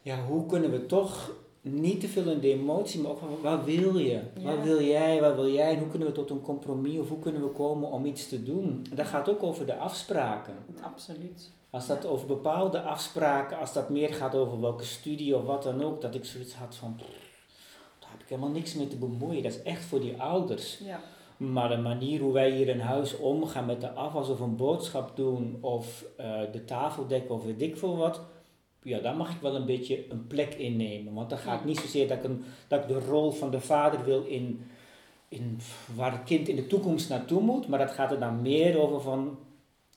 ja, 0.03 0.25
hoe 0.25 0.47
kunnen 0.47 0.71
we 0.71 0.87
toch 0.87 1.33
niet 1.61 2.01
te 2.01 2.09
veel 2.09 2.31
in 2.31 2.41
de 2.41 2.53
emotie, 2.53 3.01
maar 3.01 3.11
ook 3.11 3.19
van 3.19 3.41
wat 3.43 3.65
wil 3.65 3.99
je? 3.99 4.21
Wat 4.43 4.63
wil 4.63 4.83
jij? 4.83 5.21
Wat 5.21 5.35
wil 5.35 5.49
jij? 5.49 5.73
En 5.73 5.79
hoe 5.79 5.89
kunnen 5.89 6.09
we 6.09 6.15
tot 6.15 6.31
een 6.31 6.41
compromis 6.41 6.99
of 6.99 7.09
hoe 7.09 7.19
kunnen 7.19 7.43
we 7.43 7.49
komen 7.49 7.91
om 7.91 8.05
iets 8.05 8.29
te 8.29 8.43
doen? 8.43 8.87
En 8.91 8.97
dat 8.97 9.07
gaat 9.07 9.29
ook 9.29 9.43
over 9.43 9.67
de 9.67 9.77
afspraken. 9.77 10.55
Absoluut. 10.81 11.51
Als 11.71 11.87
dat 11.87 12.07
over 12.07 12.27
bepaalde 12.27 12.81
afspraken, 12.81 13.59
als 13.59 13.73
dat 13.73 13.91
meer 13.91 14.15
gaat 14.15 14.35
over 14.35 14.61
welke 14.61 14.85
studie 14.85 15.37
of 15.37 15.45
wat 15.45 15.63
dan 15.63 15.83
ook, 15.83 16.01
dat 16.01 16.15
ik 16.15 16.25
zoiets 16.25 16.55
had 16.55 16.77
van, 16.77 16.95
pff, 16.97 17.09
daar 17.99 18.11
heb 18.11 18.21
ik 18.21 18.29
helemaal 18.29 18.51
niks 18.51 18.75
mee 18.75 18.89
te 18.89 18.97
bemoeien. 18.97 19.43
Dat 19.43 19.53
is 19.53 19.63
echt 19.63 19.85
voor 19.85 20.01
die 20.01 20.23
ouders. 20.23 20.79
Ja. 20.79 21.01
Maar 21.37 21.69
de 21.69 21.77
manier 21.77 22.21
hoe 22.21 22.33
wij 22.33 22.51
hier 22.51 22.69
in 22.69 22.81
huis 22.81 23.17
omgaan 23.17 23.67
met 23.67 23.81
de 23.81 23.91
afwas 23.91 24.29
of 24.29 24.41
een 24.41 24.57
boodschap 24.57 25.17
doen 25.17 25.59
of 25.61 26.05
eh, 26.17 26.41
de 26.53 26.65
tafel 26.65 27.07
dekken 27.07 27.35
of 27.35 27.45
weet 27.45 27.63
ik 27.63 27.77
veel 27.77 27.97
wat, 27.97 28.21
ja, 28.83 28.99
daar 28.99 29.17
mag 29.17 29.35
ik 29.35 29.41
wel 29.41 29.55
een 29.55 29.67
beetje 29.67 30.11
een 30.11 30.27
plek 30.27 30.55
innemen. 30.55 31.15
Want 31.15 31.31
dan 31.31 31.39
gaat 31.39 31.59
het 31.59 31.65
niet 31.65 31.79
zozeer 31.79 32.09
dat 32.09 32.17
ik, 32.17 32.25
een, 32.25 32.45
dat 32.69 32.83
ik 32.83 32.89
de 32.89 33.01
rol 33.01 33.31
van 33.31 33.51
de 33.51 33.61
vader 33.61 34.05
wil 34.05 34.23
in, 34.23 34.67
in 35.29 35.59
waar 35.95 36.13
het 36.13 36.25
kind 36.25 36.49
in 36.49 36.57
de 36.57 36.67
toekomst 36.67 37.09
naartoe 37.09 37.41
moet, 37.41 37.69
maar 37.69 37.79
dat 37.79 37.91
gaat 37.91 38.13
er 38.13 38.21
dan 38.21 38.43
meer 38.43 38.79
over 38.79 39.01
van, 39.01 39.39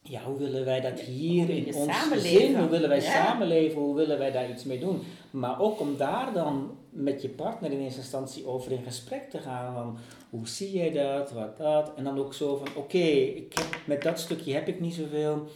ja, 0.02 0.24
hoe 0.24 0.38
willen 0.38 0.66
wij 0.66 0.82
dat 0.82 1.00
hier 1.00 1.50
in 1.50 1.66
ons 1.76 1.94
samenleven. 1.96 2.32
gezin, 2.40 2.60
hoe 2.60 2.70
willen 2.70 2.90
wij 2.90 3.02
Ja. 3.02 3.26
samenleven, 3.26 3.82
hoe 3.82 3.96
willen 3.96 4.18
wij 4.18 4.32
daar 4.32 4.50
iets 4.50 4.64
mee 4.64 4.80
doen. 4.80 5.00
Maar 5.32 5.60
ook 5.62 5.80
om 5.80 5.98
daar 5.98 6.34
dan 6.34 6.78
met 6.90 7.22
je 7.22 7.30
partner 7.30 7.72
in 7.72 7.80
eerste 7.80 8.00
instantie 8.00 8.48
over 8.48 8.72
in 8.72 8.84
gesprek 8.84 9.30
te 9.30 9.38
gaan 9.38 9.74
van, 9.74 9.98
hoe 10.30 10.48
zie 10.48 10.72
jij 10.72 10.92
dat, 10.92 11.32
wat 11.32 11.58
dat, 11.58 11.92
en 11.96 12.04
dan 12.04 12.20
ook 12.20 12.34
zo 12.34 12.56
van, 12.58 12.68
oké, 12.76 12.98
ik 12.98 13.54
heb 13.58 13.80
met 13.86 14.02
dat 14.04 14.20
stukje 14.20 14.54
heb 14.54 14.68
ik 14.68 14.80
niet 14.80 14.94
zoveel, 14.94 15.48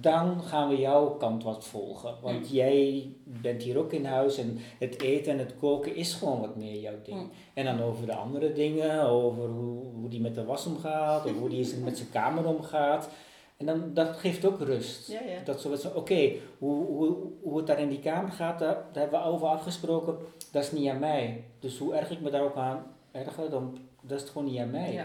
dan 0.00 0.42
gaan 0.42 0.68
we 0.68 0.76
jouw 0.76 1.06
kant 1.06 1.42
wat 1.42 1.64
volgen. 1.64 2.14
Want 2.22 2.50
jij 2.50 3.10
bent 3.24 3.62
hier 3.62 3.78
ook 3.78 3.92
in 3.92 4.04
huis 4.04 4.38
en 4.38 4.58
het 4.78 5.00
eten 5.00 5.32
en 5.32 5.38
het 5.38 5.54
koken 5.58 5.94
is 5.94 6.14
gewoon 6.14 6.40
wat 6.40 6.56
meer 6.56 6.80
jouw 6.80 7.02
ding. 7.02 7.30
En 7.54 7.64
dan 7.64 7.82
over 7.82 8.06
de 8.06 8.14
andere 8.14 8.52
dingen, 8.52 9.02
over 9.02 9.48
hoe, 9.48 9.84
hoe 9.94 10.08
die 10.08 10.20
met 10.20 10.34
de 10.34 10.44
was 10.44 10.66
omgaat, 10.66 11.24
of 11.24 11.38
hoe 11.38 11.48
die 11.48 11.76
met 11.76 11.96
zijn 11.96 12.10
kamer 12.10 12.46
omgaat. 12.46 13.08
En 13.56 13.66
dan, 13.66 13.94
dat 13.94 14.16
geeft 14.16 14.44
ook 14.44 14.60
rust. 14.60 15.08
Ja. 15.08 15.20
Dat 15.44 15.60
zo, 15.60 15.88
oké, 15.94 16.32
hoe, 16.58 16.86
hoe, 16.86 17.16
hoe 17.42 17.56
het 17.56 17.66
daar 17.66 17.80
in 17.80 17.88
die 17.88 17.98
kamer 17.98 18.32
gaat, 18.32 18.58
daar, 18.58 18.74
daar 18.92 19.02
hebben 19.02 19.20
we 19.20 19.26
over 19.26 19.46
afgesproken, 19.46 20.16
dat 20.52 20.62
is 20.62 20.72
niet 20.72 20.88
aan 20.88 20.98
mij. 20.98 21.44
Dus 21.58 21.78
hoe 21.78 21.94
erg 21.94 22.10
ik 22.10 22.20
me 22.20 22.30
daar 22.30 22.42
ook 22.42 22.56
aan 22.56 22.86
erger, 23.12 23.50
dan 23.50 23.78
dat 24.00 24.16
is 24.16 24.22
het 24.22 24.30
gewoon 24.30 24.46
niet 24.46 24.58
aan 24.58 24.70
mij. 24.70 25.04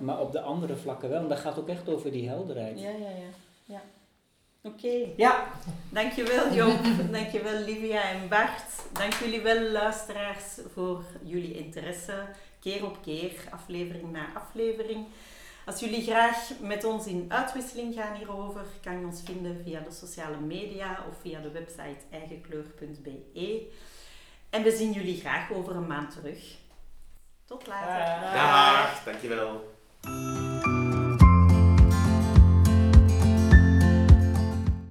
Maar 0.00 0.20
op 0.20 0.32
de 0.32 0.40
andere 0.40 0.76
vlakken 0.76 1.08
wel. 1.08 1.22
En 1.22 1.28
dat 1.28 1.38
gaat 1.38 1.58
ook 1.58 1.68
echt 1.68 1.88
over 1.88 2.10
die 2.10 2.28
helderheid. 2.28 2.80
Ja, 2.80 2.88
ja, 2.88 3.10
ja. 3.64 3.82
Ja. 4.64 4.70
Oké. 4.70 5.12
Ja, 5.16 5.46
dankjewel 5.90 6.54
Joop. 6.54 6.80
dankjewel 7.12 7.60
Livia 7.64 8.02
en 8.02 8.28
Bart. 8.28 8.92
Dank 8.92 9.12
jullie 9.12 9.40
wel 9.40 9.70
luisteraars 9.70 10.58
voor 10.74 11.04
jullie 11.22 11.54
interesse. 11.54 12.28
Keer 12.60 12.84
op 12.84 13.02
keer, 13.02 13.32
aflevering 13.50 14.12
na 14.12 14.26
aflevering. 14.34 15.06
Als 15.66 15.80
jullie 15.80 16.02
graag 16.02 16.50
met 16.60 16.84
ons 16.84 17.06
in 17.06 17.24
uitwisseling 17.28 17.94
gaan 17.94 18.14
hierover, 18.14 18.64
kan 18.82 18.98
je 18.98 19.06
ons 19.06 19.22
vinden 19.24 19.60
via 19.64 19.80
de 19.80 19.92
sociale 19.92 20.40
media 20.40 21.04
of 21.10 21.14
via 21.20 21.40
de 21.40 21.50
website 21.50 21.98
eigenkleur.be. 22.10 23.66
En 24.50 24.62
we 24.62 24.76
zien 24.76 24.92
jullie 24.92 25.20
graag 25.20 25.52
over 25.52 25.76
een 25.76 25.86
maand 25.86 26.10
terug. 26.10 26.56
Tot 27.44 27.66
later. 27.66 28.32
Dag, 28.32 29.04
dankjewel. 29.04 29.72